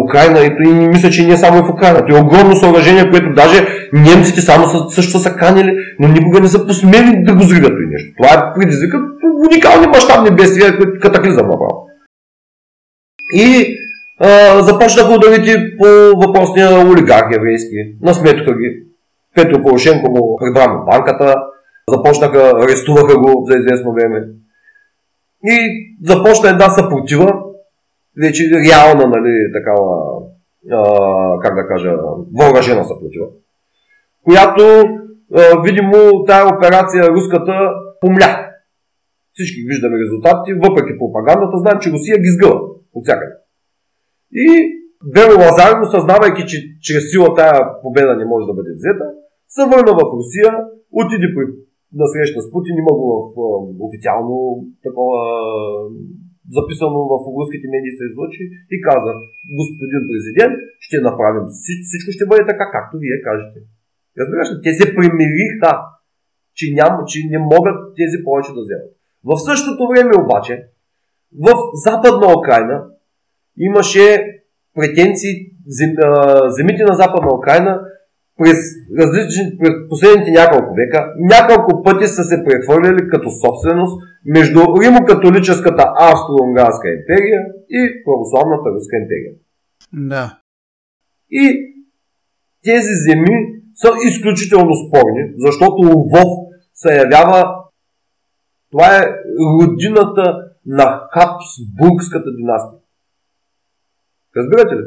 [0.03, 2.07] Украина и, и мисля, че не само и в Украина.
[2.07, 6.49] Това е огромно съоръжение, което даже немците само са, също са канили, но никога не
[6.49, 8.13] са посмели да го взривят и нещо.
[8.17, 9.01] Това е предизвикат
[9.47, 11.87] уникални мащабни бедствия, които катаклизъм направо.
[13.35, 13.77] И
[14.21, 15.87] а, започнаха ударите по
[16.27, 18.83] въпросния олигарх еврейски, насметоха ги.
[19.35, 21.35] Петро Порошенко му прибра банката,
[21.91, 24.23] започнаха, арестуваха го за известно време.
[25.45, 25.57] И
[26.05, 27.33] започна една съпротива,
[28.23, 29.87] вече реална, нали, такава,
[30.71, 31.93] а, как да кажа,
[32.39, 33.27] въоръжена съпротива,
[34.25, 34.63] която,
[35.35, 37.55] а, видимо, тая операция руската
[38.01, 38.31] помля.
[39.33, 42.61] Всички виждаме резултатите, въпреки пропагандата, знаем, че Русия ги сгъва
[42.95, 43.35] от всякъде.
[44.33, 44.47] И
[45.15, 46.57] Бело Лазаров, съзнавайки, че
[46.87, 49.07] чрез сила тая победа не може да бъде взета,
[49.49, 50.51] се върна в Русия,
[50.93, 51.45] отиде при
[52.01, 55.19] на среща с Путин, има го в официално такова
[56.57, 58.43] записано в руските медии се излъчи
[58.75, 59.13] и каза,
[59.59, 60.55] господин президент,
[60.87, 61.45] ще направим
[61.89, 63.59] всичко ще бъде така, както вие кажете.
[64.21, 64.57] Разбираш ли?
[64.65, 65.73] Те се примириха,
[66.59, 68.93] че, няма, че не могат тези повече да вземат.
[69.31, 70.55] В същото време обаче,
[71.47, 71.49] в
[71.87, 72.77] Западна Украина
[73.69, 74.05] имаше
[74.75, 75.33] претенции,
[76.57, 77.81] земите на Западна Украина
[78.39, 78.59] през,
[79.01, 86.89] различни, през последните няколко века няколко пъти са се прехвърляли като собственост между Римо-католическата Австро-Унгарска
[86.99, 89.33] империя и православната Руска империя.
[89.93, 90.39] Да.
[91.31, 91.45] И
[92.65, 93.37] тези земи
[93.75, 96.31] са изключително спорни, защото Лвов
[96.75, 97.55] се явява
[98.71, 99.03] това е
[99.61, 102.81] родината на Хабсбургската династия.
[104.37, 104.83] Разбирате ли?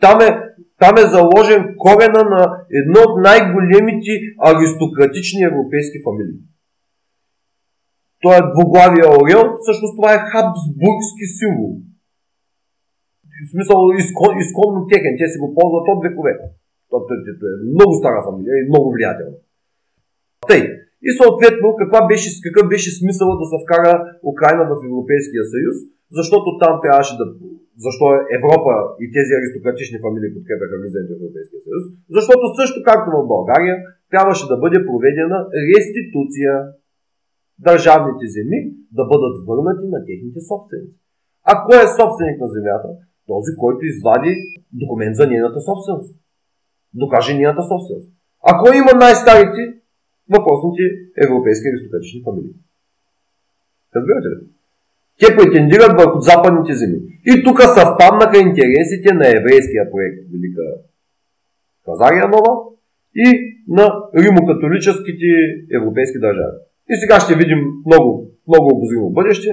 [0.00, 0.49] Там е,
[0.80, 2.42] там е заложен корена на
[2.80, 4.12] едно от най-големите
[4.48, 6.40] аристократични европейски фамилии.
[8.22, 11.72] Той е двуглавия орел, всъщност това е хабсбургски символ.
[13.44, 16.32] В смисъл изкон, изконно текен, те си го ползват от векове.
[16.90, 19.38] Това е много стара фамилия и много влиятелна.
[20.48, 20.62] Тъй.
[21.08, 23.92] И съответно, каква беше, какъв беше смисъл да се вкара
[24.32, 25.76] Украина в Европейския съюз,
[26.18, 27.24] защото там трябваше да
[27.84, 28.06] защо
[28.38, 31.84] Европа и тези аристократични фамилии подкрепяха влизането в Европейския съюз,
[32.16, 33.76] защото също както в България
[34.12, 35.38] трябваше да бъде проведена
[35.70, 36.52] реституция.
[37.68, 38.58] Държавните земи
[38.98, 40.98] да бъдат върнати на техните собственици.
[41.50, 42.88] А кой е собственик на земята?
[43.30, 44.32] Този, който извади
[44.82, 46.10] документ за нейната собственост.
[47.02, 48.08] Докаже нейната собственост.
[48.48, 49.62] А кой има най-старите
[50.34, 50.84] въпросните
[51.24, 52.54] европейски аристократични фамилии?
[53.96, 54.38] Разбирате ли?
[55.20, 56.98] Те претендират върху западните земи.
[57.30, 60.66] И тук съвпаднаха интересите на еврейския проект Велика
[61.86, 62.52] Казария Нова
[63.24, 63.28] и
[63.78, 63.86] на
[64.22, 65.30] римокатолическите
[65.78, 66.58] европейски държави.
[66.92, 68.08] И сега ще видим много,
[68.48, 69.50] много обозримо бъдеще.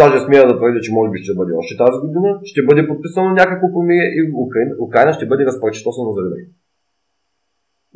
[0.00, 2.30] Даже смея да твърдя, че може би ще бъде още тази година.
[2.50, 4.20] Ще бъде подписано някакво помирие и
[4.86, 6.46] Украина, ще бъде разпръчетосана за винаги.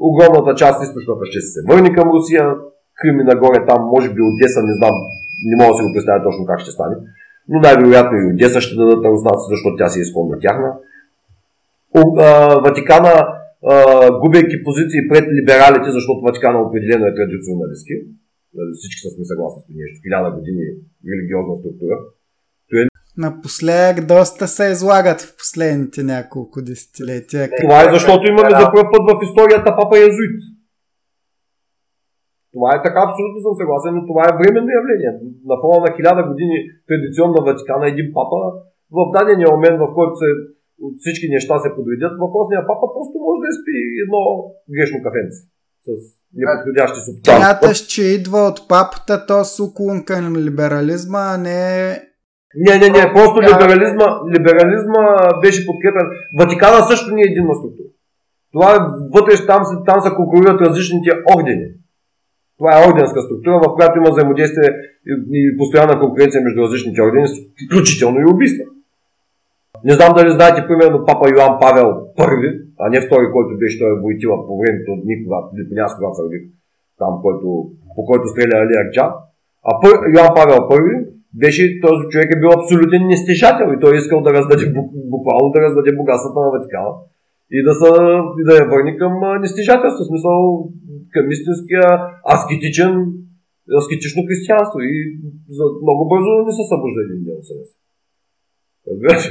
[0.08, 2.44] Огромната част източната ще се върне към Русия.
[3.00, 4.96] Крими нагоре там, може би Одеса, не знам,
[5.48, 6.96] не мога да си го представя точно как ще стане.
[7.50, 10.70] Но най-вероятно и Одеса ще дадат на руснаци, защото тя си е изконна тяхна.
[12.64, 13.14] Ватикана,
[14.22, 17.94] губейки позиции пред либералите, защото Ватикана определено е традиционалистки.
[18.56, 19.96] Нали, всички сме съгласни с нещо.
[20.04, 20.64] Хиляда години
[21.10, 21.96] религиозна структура.
[22.80, 22.82] Е
[23.26, 27.48] Напоследък доста се излагат в последните няколко десетилетия.
[27.60, 30.38] Това е защото имаме за първ път в историята папа Язуит.
[32.54, 35.10] Това е така, абсолютно съм съгласен, но това е временно явление.
[35.50, 36.56] На фона на хиляда години
[36.88, 38.38] традиционна Ватикана един папа
[38.96, 40.28] в дадения момент, в който се,
[41.02, 44.20] всички неща се подредят, въпросният папа просто може да изпи едно
[44.74, 45.40] грешно кафенце
[45.84, 45.88] с
[46.38, 47.44] неподходящи субстанции.
[47.44, 51.62] Смяташ, че идва от папата, то с уклон към либерализма, а не
[52.56, 55.02] не, не, не, просто либерализма, либерализма
[55.42, 56.06] беше подкрепен.
[56.38, 57.88] Ватикана също не е единна структура.
[58.52, 58.78] Това е
[59.14, 61.66] вътре, там, там се конкурират различните ордени.
[62.58, 64.68] Това е орденска структура, в която има взаимодействие
[65.40, 67.26] и постоянна конкуренция между различните ордени,
[67.66, 68.64] включително и убийства.
[69.84, 71.88] Не знам дали знаете, примерно, папа Йоан Павел
[72.18, 72.42] I,
[72.82, 76.22] а не втори, който беше той Войтила по времето дни, когато, по когато се
[77.00, 77.48] там, който,
[77.96, 79.06] по който стреля Али Акча.
[79.68, 81.04] А пър, Йоан Павел I
[81.42, 84.64] беше, този човек е бил абсолютен нестежател и той е искал да раздаде,
[85.14, 86.92] буквално да раздаде богатствата на Ватикана.
[87.56, 87.90] и да, са,
[88.40, 90.36] и да я върне към нестижателство, в смисъл
[91.14, 91.84] към истинския
[92.34, 92.92] аскетичен,
[93.80, 94.78] аскетично християнство.
[94.90, 94.92] И
[95.56, 97.40] за много бързо не се събужда един ден
[98.88, 99.28] Разбирате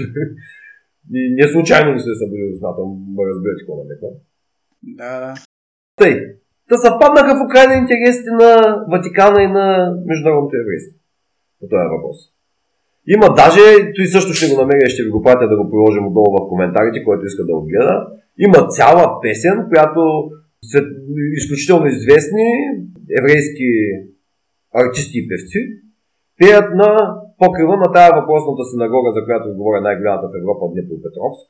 [1.18, 2.90] И не случайно не се е събудил, смятам,
[3.32, 4.16] разбирате какво намеквам.
[5.00, 5.34] Да, да.
[6.00, 6.14] Тъй,
[6.70, 8.52] да съвпаднаха в Украина интересите на
[8.92, 9.66] Ватикана и на
[10.10, 10.94] международното еврейство.
[11.60, 12.18] По този въпрос.
[13.16, 13.64] Има даже,
[13.96, 17.04] той също ще го намеря ще ви го пратя да го приложим отдолу в коментарите,
[17.04, 18.08] който иска да отгледа.
[18.46, 20.02] Има цяла песен, която
[20.72, 20.80] са
[21.40, 22.48] изключително известни
[23.20, 23.70] еврейски
[24.74, 25.62] артисти и певци,
[26.40, 26.90] пеят на
[27.38, 31.48] покрива на тая въпросната синагога, за която говоря най-голямата в Европа, Днепропетровск,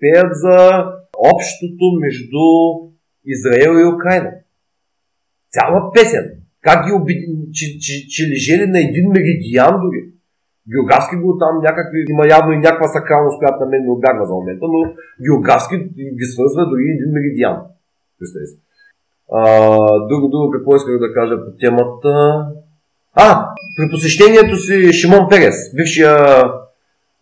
[0.00, 0.56] пеят за
[1.34, 2.44] общото между
[3.34, 4.30] Израел и Украина.
[5.54, 6.26] Цяла песен.
[6.66, 7.18] Как ги обид...
[7.52, 7.66] че,
[8.44, 10.00] че, на един меридиан дори.
[10.74, 14.34] Географски го там някакви, има явно и някаква сакралност, която на мен не обягва за
[14.34, 14.80] момента, но
[15.26, 15.76] географски
[16.18, 17.56] ги свързва дори един меридиан.
[18.20, 18.46] Представи.
[19.32, 19.42] А,
[20.08, 22.12] друго, друго, какво исках да кажа по темата?
[23.14, 26.16] А, при посещението си Шимон Перес, бившия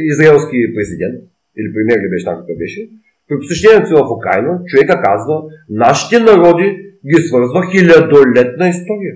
[0.01, 1.19] израелски президент,
[1.59, 2.81] или премьер ли беше там какъв беше,
[3.29, 5.37] при посещението си в Украина, човека казва,
[5.69, 6.69] нашите народи
[7.09, 9.15] ги свързва хилядолетна история.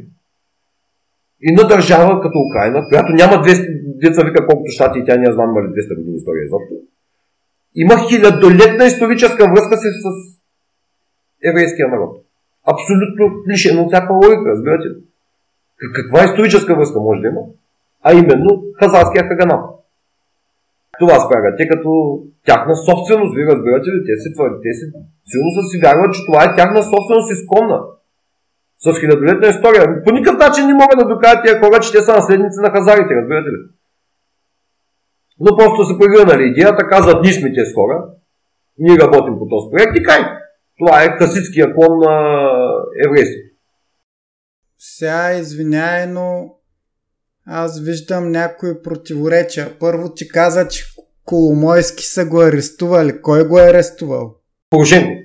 [1.43, 5.33] И на държава като Украина, която няма 200, деца вика колкото щати и тя не
[5.33, 6.75] знам ли 200 години история изобщо,
[7.75, 10.32] има хилядолетна историческа връзка си с
[11.51, 12.13] еврейския народ.
[12.73, 14.97] Абсолютно лишено от всяка логика, разбирате ли?
[15.95, 17.41] Каква историческа връзка може да има?
[18.03, 19.65] А именно хазарския хаганат.
[21.01, 21.91] Това спрягат те като
[22.47, 23.99] тяхна собственост, вие разбирате ли?
[24.07, 24.85] Те си твърдят, те си
[25.31, 27.79] силно са си вярват, че това е тяхна собственост изконна.
[28.85, 30.05] С хилядолетна история.
[30.05, 33.15] По никакъв начин не могат да докажат тия хора, че те са наследници на хазарите,
[33.19, 33.61] разбирате ли?
[35.41, 37.97] Но просто се прегърнали идеята, казват, ние сме тези хора,
[38.79, 40.23] ние работим по този проект и край.
[40.79, 42.39] Това е хасидския клон на
[43.07, 43.57] еврейството.
[44.79, 46.55] Сега извиняй, но
[47.47, 49.79] аз виждам някои противоречия.
[49.79, 50.85] Първо ти каза, че
[51.25, 53.23] Коломойски са го арестували.
[53.23, 54.35] Кой го е арестувал?
[54.71, 55.23] Порошенко.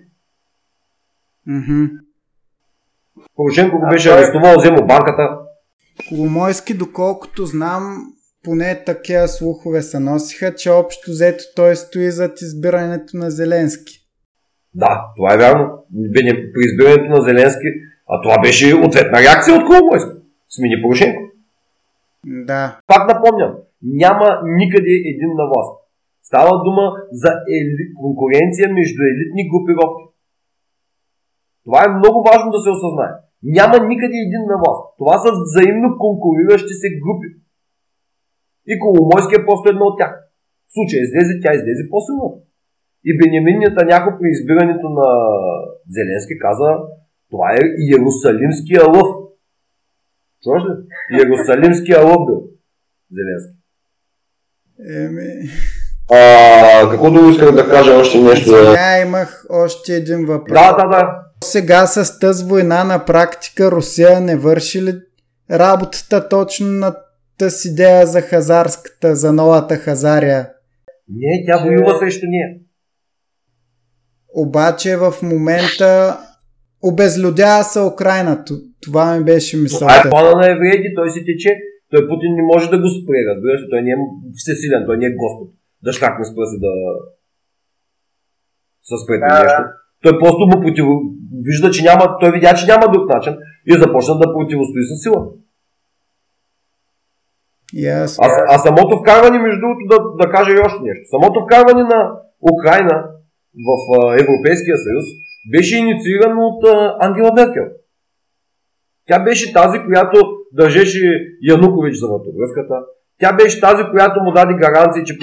[1.47, 1.85] Мхм.
[3.35, 5.37] Порошенко го беше арестувал, взема банката.
[6.09, 13.17] Коломойски, доколкото знам, поне такива слухове се носиха, че общо взето той стои зад избирането
[13.17, 14.06] на Зеленски.
[14.81, 15.65] Да, това е вярно.
[16.53, 17.69] При избирането на Зеленски,
[18.11, 20.13] а това беше ответна реакция от Коломойски.
[20.55, 21.21] Смени Порошенко.
[22.49, 22.63] Да.
[22.91, 23.51] Пак напомням,
[24.03, 24.27] няма
[24.59, 25.73] никъде един на власт.
[26.29, 26.85] Става дума
[27.21, 27.83] за ели...
[28.03, 30.05] конкуренция между елитни групировки.
[31.65, 33.13] Това е много важно да се осъзнае.
[33.57, 34.83] Няма никъде един на власт.
[34.99, 37.29] Това са взаимно конкуриращи се групи.
[38.71, 40.13] И Коломойски е просто едно от тях.
[40.67, 42.27] В случая излезе, тя излезе по-силно.
[43.05, 45.07] И Бенямин Нетаняхо при избирането на
[45.89, 46.69] Зеленски каза,
[47.31, 49.07] това е Иерусалимския лъв.
[50.43, 50.73] Чуваш ли?
[51.19, 52.41] Иерусалимския лъв бил
[53.11, 53.57] Зеленски.
[54.89, 55.49] Еми...
[56.11, 58.49] А, какво друго исках да кажа още нещо?
[58.49, 60.53] Сега имах още един въпрос.
[60.53, 61.21] Да, да, да.
[61.43, 64.93] Сега с тази война на практика Русия не върши ли
[65.51, 66.95] работата точно на
[67.37, 70.49] тази идея за хазарската, за новата Хазария?
[71.09, 72.59] Не, тя воюва срещу ние.
[74.45, 76.17] Обаче в момента
[76.83, 78.43] обезлюдява се Украина.
[78.83, 79.85] Това ми беше мисълта.
[79.85, 81.51] Това е плана на евреите, той си тече.
[81.91, 83.97] Той Путин не може да го спре, разбираш, той не е
[84.35, 85.49] всесилен, той не е Господ.
[85.83, 86.71] Да шкакне с пръси да
[88.87, 89.63] с спрете да, нещо.
[90.03, 90.85] Той просто му против...
[91.47, 93.33] вижда, че няма, той видя, че няма друг начин
[93.67, 95.21] и започна да противостои със сила.
[97.75, 98.09] Yes.
[98.21, 101.03] А, а самото вкарване, между другото, да, да кажа и още нещо.
[101.13, 101.99] Самото вкарване на
[102.53, 103.16] Украина
[103.67, 103.69] в
[104.23, 105.05] Европейския съюз
[105.53, 106.61] беше инициирано от
[106.99, 107.67] Ангела Меркел.
[109.07, 110.17] Тя беше тази, която
[110.53, 111.03] държеше
[111.41, 112.75] Янукович за вратовръзката.
[113.21, 115.17] Тя беше тази, която му даде гаранции, че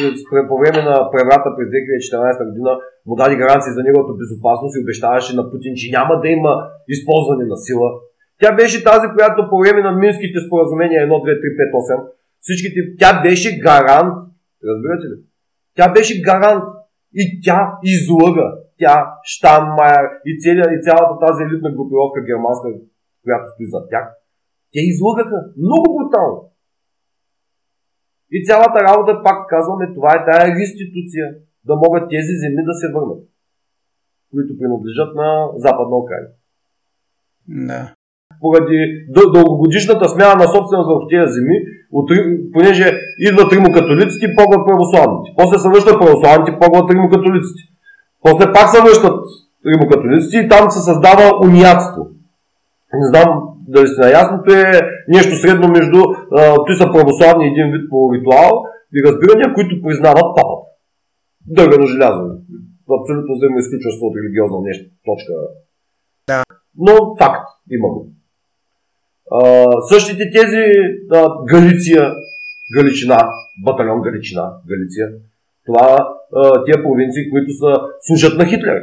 [0.49, 2.71] по време на преврата през 2014 година
[3.07, 6.53] му даде гаранции за неговата безопасност и обещаваше на Путин, че няма да има
[6.89, 7.89] използване на сила.
[8.41, 12.07] Тя беше тази, която по време на Минските споразумения 1, 2, 3, 5, 8,
[12.41, 14.15] всичките, тя беше гарант,
[14.69, 15.17] разбирате ли?
[15.77, 16.65] Тя беше гарант
[17.15, 18.49] и тя излъга.
[18.79, 22.69] Тя, Штанмайер и, целия, и цялата тази елитна групировка германска,
[23.25, 24.07] която стои зад тях,
[24.73, 26.41] те излъгаха много брутално.
[28.31, 31.27] И цялата работа, пак казваме, това е тая институция,
[31.65, 33.23] да могат тези земи да се върнат,
[34.31, 36.31] които принадлежат на Западна Украина.
[37.49, 37.94] Да.
[38.41, 38.79] Поради
[39.17, 41.57] дългогодишната смяна на собственост върху тези земи,
[41.99, 42.09] от,
[42.55, 42.87] понеже
[43.29, 45.29] идват римокатолиците, погват православните.
[45.39, 47.63] После се връщат православните, погват римокатолиците.
[48.25, 49.21] После пак се връщат
[49.71, 52.03] римокатолиците и там се създава униятство.
[53.01, 53.29] Не знам
[53.69, 54.67] дали сте наясното е
[55.09, 56.01] нещо средно между
[56.67, 58.51] той са православни един вид по ритуал
[58.97, 60.67] и разбирания, които признават папата.
[61.57, 62.23] Дървено желязо.
[63.01, 64.85] Абсолютно взаимоизключващо от религиозна нещо.
[65.09, 65.33] Точка.
[66.31, 66.43] Да.
[66.79, 68.09] Но факт има го.
[69.89, 70.63] Същите тези
[71.13, 72.15] а, Галиция,
[72.77, 73.31] Галичина,
[73.65, 75.09] батальон Галичина, Галиция,
[75.67, 76.09] това
[76.65, 78.83] тия провинции, които са, служат на Хитлер.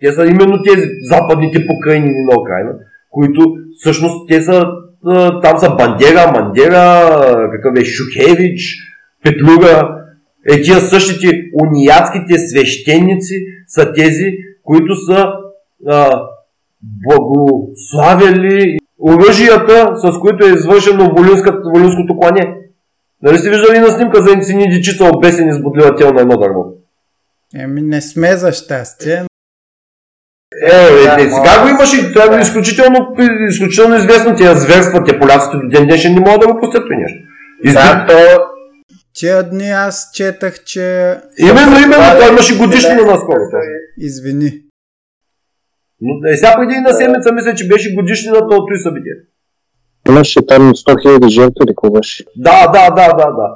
[0.00, 2.72] Те са именно тези западните покрайнини на Украина,
[3.10, 4.64] които всъщност те са,
[5.42, 7.10] там са Бандера, Мандера,
[7.52, 8.76] какъв е Шухевич,
[9.22, 9.98] Петлюга,
[10.50, 11.26] е тия същите
[11.64, 13.34] униятските свещеници
[13.66, 14.24] са тези,
[14.62, 15.32] които са
[15.86, 16.22] а,
[16.82, 21.14] благославяли оръжията, с които е извършено
[21.74, 22.54] волинското клане.
[23.22, 26.64] Нали сте виждали на снимка за сини дичица обесени с бодлива тел на едно дърво?
[27.54, 29.24] Еми не сме за щастие.
[30.66, 30.76] Е,
[31.20, 33.16] е, е, сега го имаш и това е изключително,
[33.48, 34.36] изключително известно.
[34.36, 37.18] Тия зверства, те поляците до ден днешен не могат да го пустят това нещо.
[37.64, 38.14] Да, то...
[39.14, 41.16] Тия дни аз четах, че...
[41.38, 43.40] Именно, именно, той имаше годишнина наскоро.
[43.98, 44.52] Извини.
[46.00, 49.12] Но е, сега преди една седмица мисля, че беше годишнината от този събитие.
[50.08, 52.24] Имаше там 100 000 жертви или какво беше?
[52.36, 53.48] Да, да, да, да, да.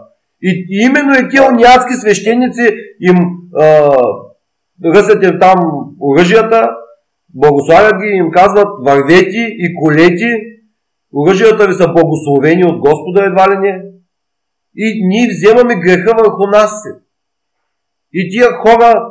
[0.42, 2.68] И, и именно и тия униатски свещеници
[3.00, 3.16] им
[4.84, 5.58] ръсят им там
[6.00, 6.70] оръжията,
[7.34, 10.32] благославят ги, им казват вървети и колети,
[11.14, 13.82] оръжията ви са благословени от Господа едва ли не.
[14.76, 16.84] И ние вземаме греха върху нас.
[18.12, 19.06] И тия хора,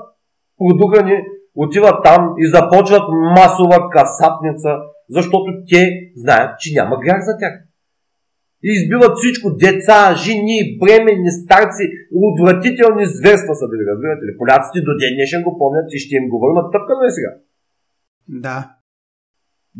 [0.57, 1.23] продухани,
[1.63, 3.05] отиват там и започват
[3.37, 4.71] масова касапница,
[5.15, 5.81] защото те
[6.15, 7.53] знаят, че няма грях за тях.
[8.65, 11.85] И избиват всичко, деца, жени, бремени, старци,
[12.27, 14.39] отвратителни зверства са били, разбирате ли?
[14.41, 17.31] Поляците до ден днешен го помнят и ще им го върнат тъпкано и сега.
[18.45, 18.57] Да.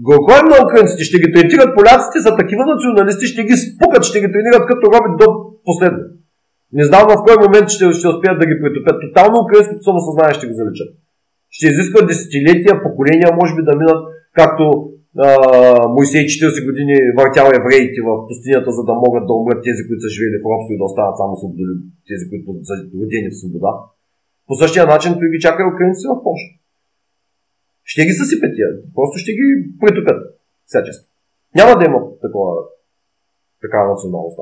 [0.06, 4.22] Го говорим на украинците, ще ги третират поляците за такива националисти, ще ги спукат, ще
[4.22, 5.28] ги тренират като робит до
[5.68, 6.04] последно.
[6.80, 8.98] Не знам в кой момент ще, ще успеят да ги притопят.
[9.04, 10.90] Тотално украинското самосъзнание ще ги заличат
[11.56, 14.02] ще изисква десетилетия, поколения, може би да минат,
[14.40, 14.64] както
[15.26, 15.28] а,
[15.96, 20.10] Моисей 40 години въртял евреите в пустинята, за да могат да умрат тези, които са
[20.16, 21.76] живели в робство и да останат само свободи,
[22.10, 23.72] тези, които са родени в свобода.
[24.48, 26.50] По същия начин той ги чака украинци в Польша.
[27.92, 29.46] Ще ги съсипят тия, просто ще ги
[29.82, 30.20] притопят
[30.70, 31.08] всячески.
[31.60, 32.54] Няма да има такова,
[33.62, 34.40] такава националност.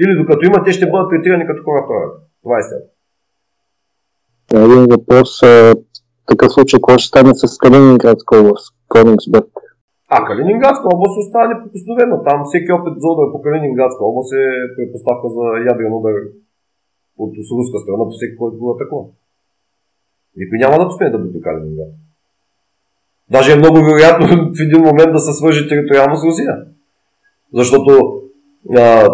[0.00, 2.08] Или докато има, те ще бъдат третирани като хора втора.
[2.42, 2.91] Това е след.
[4.54, 5.40] Един въпрос.
[5.40, 5.74] В
[6.26, 9.50] такъв случай, какво ще стане с Калининградска област, Конингсберг?
[10.08, 12.24] А Калининградска област остава неприкосновена.
[12.28, 14.44] Там всеки опит за удар по Калининградска област е
[14.76, 16.16] предпоставка за ядрен удар
[17.18, 19.04] от руска страна по всеки, който го атакува.
[20.36, 21.92] Никой няма да посмее да бъде Калининград.
[23.30, 24.26] Даже е много вероятно
[24.56, 26.54] в един момент да се свържи териториално с Русия.
[27.54, 27.90] Защото
[28.76, 29.08] а,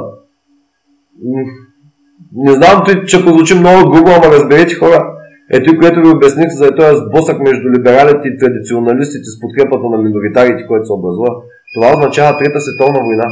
[2.37, 2.77] не знам,
[3.07, 5.18] че прозвучи много грубо, ама разберете хора.
[5.53, 10.67] Ето, което ви обясних за този сблъсък между либералите и традиционалистите с подкрепата на миноритарите,
[10.67, 11.31] който се образува,
[11.75, 13.29] това означава Трета световна война.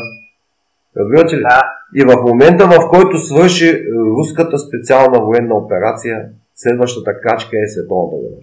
[0.97, 1.43] Разбирате ли?
[1.43, 1.63] Да.
[1.95, 3.79] И в момента, в който свърши е,
[4.19, 8.37] руската специална военна операция, следващата крачка е световната война.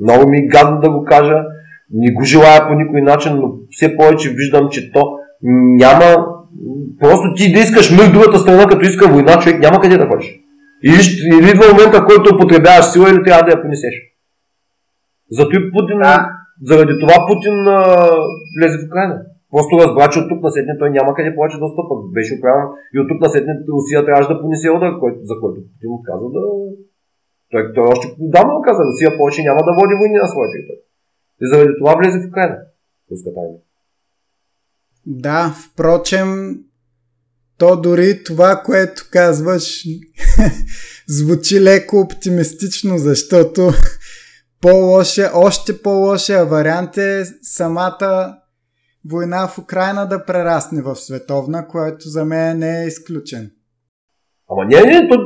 [0.00, 1.44] Много ми е гадно да го кажа,
[1.92, 6.26] не го желая по никой начин, но все повече виждам, че то няма...
[7.00, 10.43] Просто ти да искаш мир другата страна, като иска война, човек няма къде да ходиш.
[10.88, 11.02] Или,
[11.36, 13.94] или идва момента, в който употребяваш сила или трябва да я понесеш.
[15.30, 16.30] Зато и Путин, да.
[16.70, 17.80] заради това Путин а,
[18.56, 19.16] влезе в Украина.
[19.50, 21.94] Просто разбра, че от тук на седне той няма къде повече да стъпа.
[22.16, 24.92] Беше оправен и от тук на седне Русия трябваше да понесе удар,
[25.30, 26.42] за който Путин отказа да...
[27.50, 30.82] Той, той още давно каза, Русия повече няма да води войни на своя територия.
[31.42, 32.56] И заради това влезе в Украина.
[33.10, 33.60] Руската армия.
[35.06, 36.28] Да, впрочем,
[37.58, 39.84] то дори това, което казваш,
[41.08, 43.70] звучи леко оптимистично, защото
[44.60, 48.34] по-лоша, още по-лошия вариант е самата
[49.10, 53.50] война в Украина да прерасне в световна, което за мен не е изключен.
[54.50, 55.16] Ама не, не, то,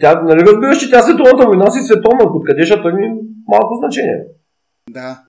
[0.00, 3.06] тя, нали разбираш, че тя световната война си световна, откъде ще ми
[3.48, 4.24] малко значение.
[4.90, 5.22] Да.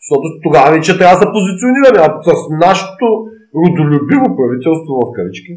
[0.00, 1.98] Защото тогава вече трябва да се позиционираме.
[2.06, 2.30] А с
[2.66, 3.06] нашето
[3.60, 5.52] родолюбиво правителство в кавички,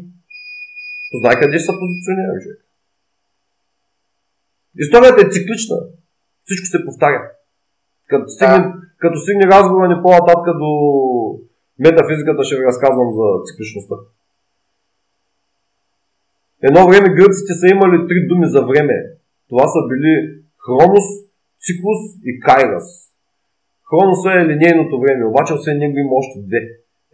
[1.10, 2.60] познай къде ще се позиционира човек.
[4.84, 5.76] Историята е циклична.
[6.44, 7.22] Всичко се повтаря.
[8.10, 8.74] Като стигне, да.
[9.02, 10.72] като стигне разговора ни по-нататък до
[11.84, 13.96] метафизиката, ще ви разказвам за цикличността.
[16.68, 18.96] Едно време гръците са имали три думи за време.
[19.48, 20.12] това са били
[20.64, 21.08] Хронос,
[21.64, 22.88] Циклус и Кайрас.
[23.88, 26.60] Хроноса е линейното време, обаче освен него има още две.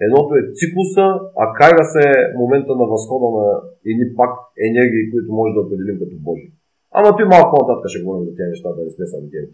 [0.07, 1.07] Едното е циклуса,
[1.43, 2.09] а Кайрас е
[2.41, 3.47] момента на възхода на
[3.91, 4.33] едни пак
[4.69, 6.49] енергии, които може да определим като Божи.
[6.97, 9.51] Ама той малко по-нататък ще говорим за тези неща, да не сме сами теми.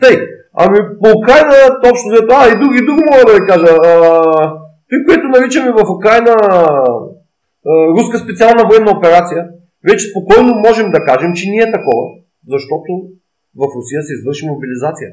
[0.00, 0.14] Тъй,
[0.62, 3.70] ами по Украина точно взето, а и други, и друго мога да ви кажа.
[3.88, 3.90] А,
[4.88, 6.34] той, което наричаме в Украина
[7.96, 9.40] руска специална военна операция,
[9.88, 12.04] вече спокойно можем да кажем, че не е такова,
[12.52, 12.90] защото
[13.60, 15.10] в Русия се извърши мобилизация.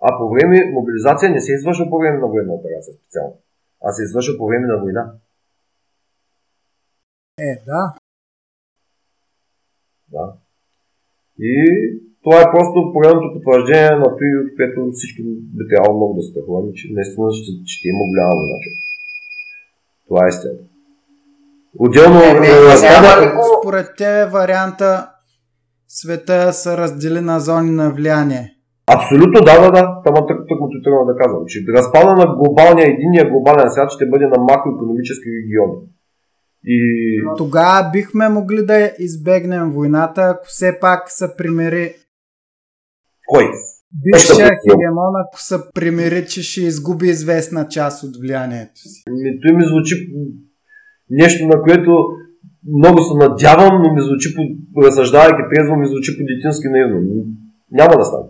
[0.00, 3.36] А по време мобилизация не се извършва по време на военна операция специално,
[3.84, 5.12] а се извършва по време на война.
[7.38, 7.94] Е, да.
[10.12, 10.32] Да.
[11.38, 11.54] И
[12.22, 15.22] това е просто поредното потвърждение на това, от което всички
[15.56, 18.56] би трябвало много да страхуваме, че наистина ще, ще има голяма война.
[20.08, 20.54] Това е истина.
[21.78, 22.76] Отделно е, е,
[23.60, 25.10] според те варианта
[25.88, 28.59] света се раздели на зони на влияние.
[28.96, 29.82] Абсолютно, да, да, да.
[30.04, 34.06] Тама тък, тък му трябва да казвам, че разпада на глобалния, единия глобален свят ще
[34.06, 35.78] бъде на макроекономически региони.
[36.64, 36.76] И...
[37.38, 41.94] Тогава бихме могли да избегнем войната, ако все пак се примери.
[43.28, 43.44] Кой?
[44.04, 49.02] Бившия хегемон, ако се примери, че ще изгуби известна част от влиянието си.
[49.10, 49.94] Ми, той ми звучи
[51.10, 52.06] нещо, на което
[52.78, 54.42] много се надявам, но ми звучи, по,
[54.82, 57.00] разсъждавайки трезво, ми звучи по детински наивно.
[57.70, 58.28] Няма да стане.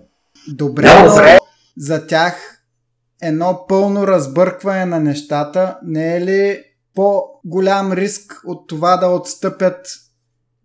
[0.48, 1.40] Добре, но
[1.76, 2.62] за тях
[3.22, 6.64] едно пълно разбъркване на нещата не е ли
[6.94, 9.86] по-голям риск от това да отстъпят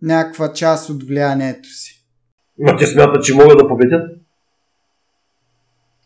[0.02, 2.06] някаква част от влиянието си?
[2.58, 4.02] Но те смятат, че могат да победят?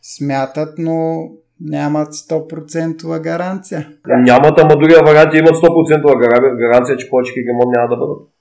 [0.02, 1.28] Смятат, но
[1.62, 3.90] нямат 100% гаранция.
[4.08, 8.39] Нямат, ама дори варианти имат 100% гаранция, че повече хегемон няма да бъдат.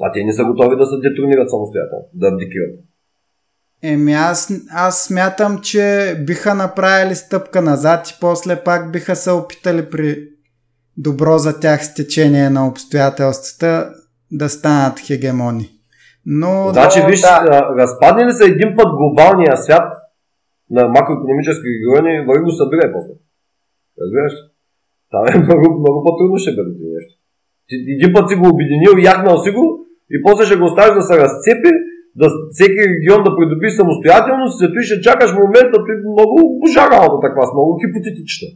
[0.00, 2.70] А те не са готови да се детронират самостоятелно, да абдикират.
[3.82, 9.90] Еми аз, аз смятам, че биха направили стъпка назад и после пак биха се опитали
[9.90, 10.28] при
[10.96, 13.90] добро за тях стечение на обстоятелствата
[14.32, 15.68] да станат хегемони.
[16.26, 17.74] Но, значи, виж, да.
[17.78, 19.88] разпадне ли се един път глобалния свят
[20.70, 23.14] на макроекономически региони, върви го събира после.
[24.00, 24.32] Разбираш?
[25.10, 27.14] Там е много, много по-трудно ще бъде нещо.
[27.96, 29.81] Един път си го обединил, яхнал си го
[30.14, 31.72] и после ще го оставиш да се разцепи,
[32.20, 36.84] да всеки регион да придоби самостоятелност, след това ще чакаш момента, ти много божа
[37.24, 38.48] таква, с много хипотетична.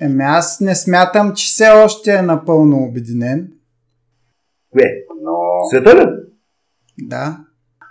[0.00, 3.48] Еми аз не смятам, че все още е напълно обединен.
[4.72, 4.88] Кое?
[5.24, 5.34] Но...
[5.70, 6.04] Света ли?
[7.12, 7.24] Да.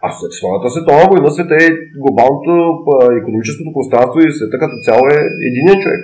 [0.06, 2.52] А след своята световна война света е глобалното
[3.22, 5.20] економическото пространство и света като цяло е
[5.50, 6.04] единен човек.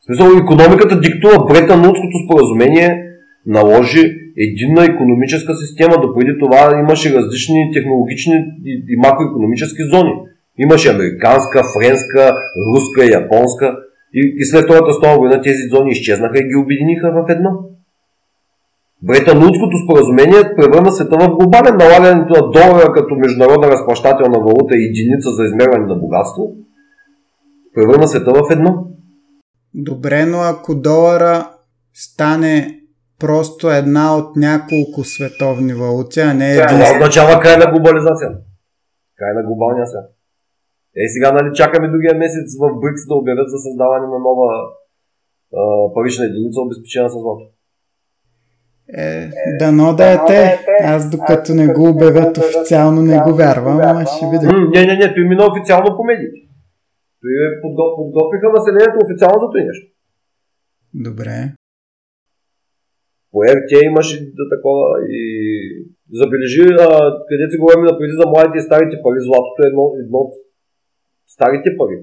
[0.00, 2.88] В смисъл, економиката диктува Бретанутското споразумение
[3.46, 5.94] наложи единна економическа система.
[6.02, 8.34] Допреди това имаше различни технологични
[8.92, 10.12] и макроекономически зони.
[10.58, 12.24] Имаше американска, френска,
[12.68, 13.76] руска, японска.
[14.14, 17.50] И, и след Втората стова война тези зони изчезнаха и ги обединиха в едно.
[19.02, 25.30] Бретанудското споразумение превърна света в глобален налагането на долара като международна разплащателна валута и единица
[25.30, 26.52] за измерване на богатство.
[27.74, 28.86] Превърна света в едно.
[29.74, 31.50] Добре, но ако долара
[31.94, 32.80] стане
[33.20, 36.66] просто една от няколко световни валути, а не един.
[36.68, 38.38] Това означава край на глобализацията.
[39.18, 40.16] Край на глобалния свят.
[40.96, 44.48] Е, сега нали чакаме другия месец в БРИКС да обявят за създаване на нова
[45.60, 47.44] а, парична единица, обезпечена с злато.
[48.94, 50.66] Е, дано да е те.
[50.82, 54.50] Аз докато не го обявят официално не го вярвам, ама ще видим.
[54.74, 56.38] Не, не, не, той мина официално по медиите.
[57.20, 57.60] Той е
[57.96, 59.86] подготвиха населението официално за това нещо.
[60.94, 61.52] Добре.
[63.36, 64.84] По РТ имаше да такова
[65.18, 65.22] и
[66.20, 66.88] забележи, а,
[67.28, 70.34] където си говорим преди за младите и старите пари, златото е едно, едно от
[71.34, 71.96] старите пари.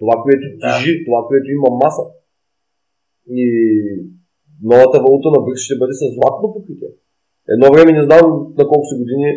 [0.00, 1.04] Това, което тежи, да.
[1.06, 2.04] това, което има маса.
[3.40, 3.44] И
[4.70, 6.92] новата валута на БРИКС ще бъде с златно покритие.
[7.54, 8.24] Едно време не знам
[8.58, 9.28] на колко си години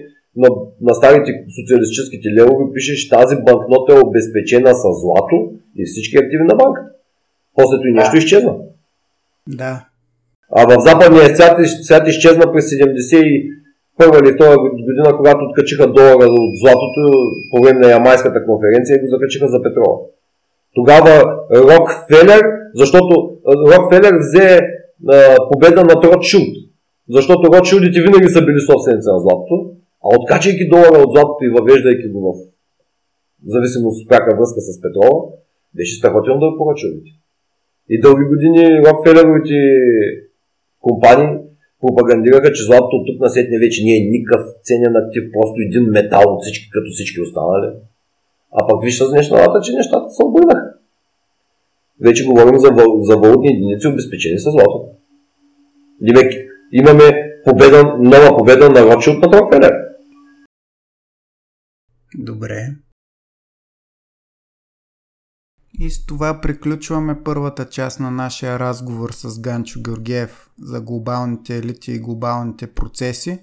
[0.42, 0.50] на,
[0.88, 5.38] на старите социалистическите левови пише, че тази банкнота е обезпечена с злато
[5.80, 6.92] и всички активи на банката.
[7.58, 8.54] После и нещо изчезна.
[9.62, 9.91] Да.
[10.56, 13.12] А в западния свят, свят изчезна през 71
[14.00, 14.58] или 2
[14.88, 17.04] година, когато откачиха долара от златото
[17.52, 19.98] по време на Ямайската конференция и го закачиха за петрола.
[20.76, 21.14] Тогава
[21.52, 22.42] Рокфелер,
[22.76, 23.14] защото
[23.72, 24.60] Рокфелер взе
[25.10, 26.54] а, победа над Ротшилд.
[27.10, 29.56] Защото Ротшилдите винаги са били собственици на златото,
[30.04, 32.20] а откачайки долара от златото и въвеждайки го
[33.46, 35.22] в зависимост от пряка връзка с петрола,
[35.76, 36.88] беше страхотен да поръча
[37.90, 39.58] И дълги години Рокфелеровите
[40.82, 41.38] компании
[41.82, 45.84] пропагандираха, че златото от тук на сетне вече не е никакъв ценен актив, просто един
[45.98, 47.70] метал от всички, като всички останали.
[48.58, 50.70] А пък вижте с нещата, че нещата се обърнаха.
[52.06, 52.70] Вече говорим за,
[53.02, 54.88] за валутни единици, обезпечени с злато.
[56.02, 56.34] Димек,
[56.72, 57.08] имаме
[57.46, 59.74] победа, нова победа на Рочи от Патрон Фелер.
[62.18, 62.68] Добре.
[65.82, 71.92] И с това приключваме първата част на нашия разговор с Ганчо Георгиев за глобалните елити
[71.92, 73.40] и глобалните процеси.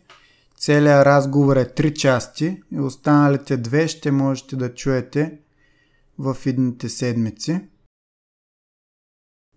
[0.57, 5.39] Целият разговор е три части и останалите две ще можете да чуете
[6.19, 7.61] в идните седмици.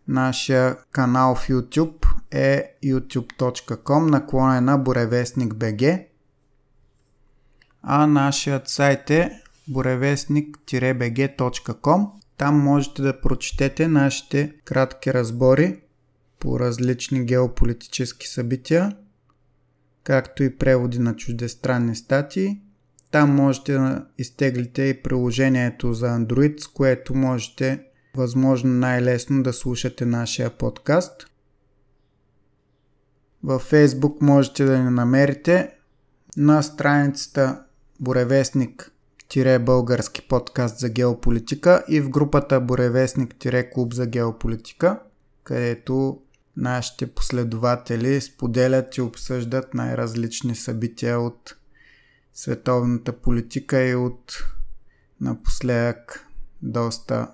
[0.07, 6.05] Нашия канал в YouTube е youtube.com наклонена буревестник BG
[7.83, 15.81] а нашият сайт е буревестник-bg.com там можете да прочетете нашите кратки разбори
[16.39, 18.97] по различни геополитически събития,
[20.03, 22.61] както и преводи на чуждестранни статии.
[23.11, 27.83] Там можете да изтеглите и приложението за Android, с което можете
[28.15, 31.27] възможно най-лесно да слушате нашия подкаст.
[33.43, 35.71] Във Facebook можете да ни намерите
[36.37, 37.63] на страницата
[37.99, 38.91] Буревестник
[39.59, 44.99] български подкаст за геополитика и в групата Боревестник-клуб за геополитика,
[45.43, 46.21] където
[46.57, 51.55] нашите последователи споделят и обсъждат най-различни събития от
[52.33, 54.37] световната политика и от
[55.21, 56.27] напоследък
[56.61, 57.27] доста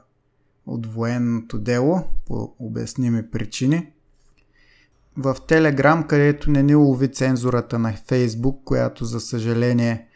[0.66, 3.92] от военното дело по обясними причини.
[5.18, 10.08] В Телеграм, където не ни лови цензурата на Фейсбук, която за съжаление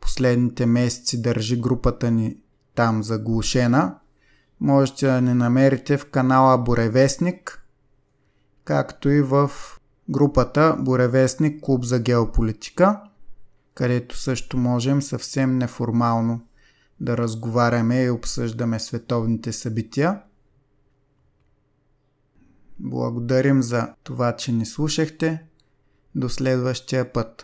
[0.00, 2.36] последните месеци държи групата ни
[2.74, 3.98] там заглушена.
[4.60, 7.64] Можете да ни намерите в канала Боревестник,
[8.64, 9.50] както и в
[10.08, 13.00] групата Боревестник Клуб за геополитика,
[13.74, 16.40] където също можем съвсем неформално
[17.00, 20.22] да разговаряме и обсъждаме световните събития.
[22.78, 25.42] Благодарим за това, че ни слушахте.
[26.14, 27.42] До следващия път.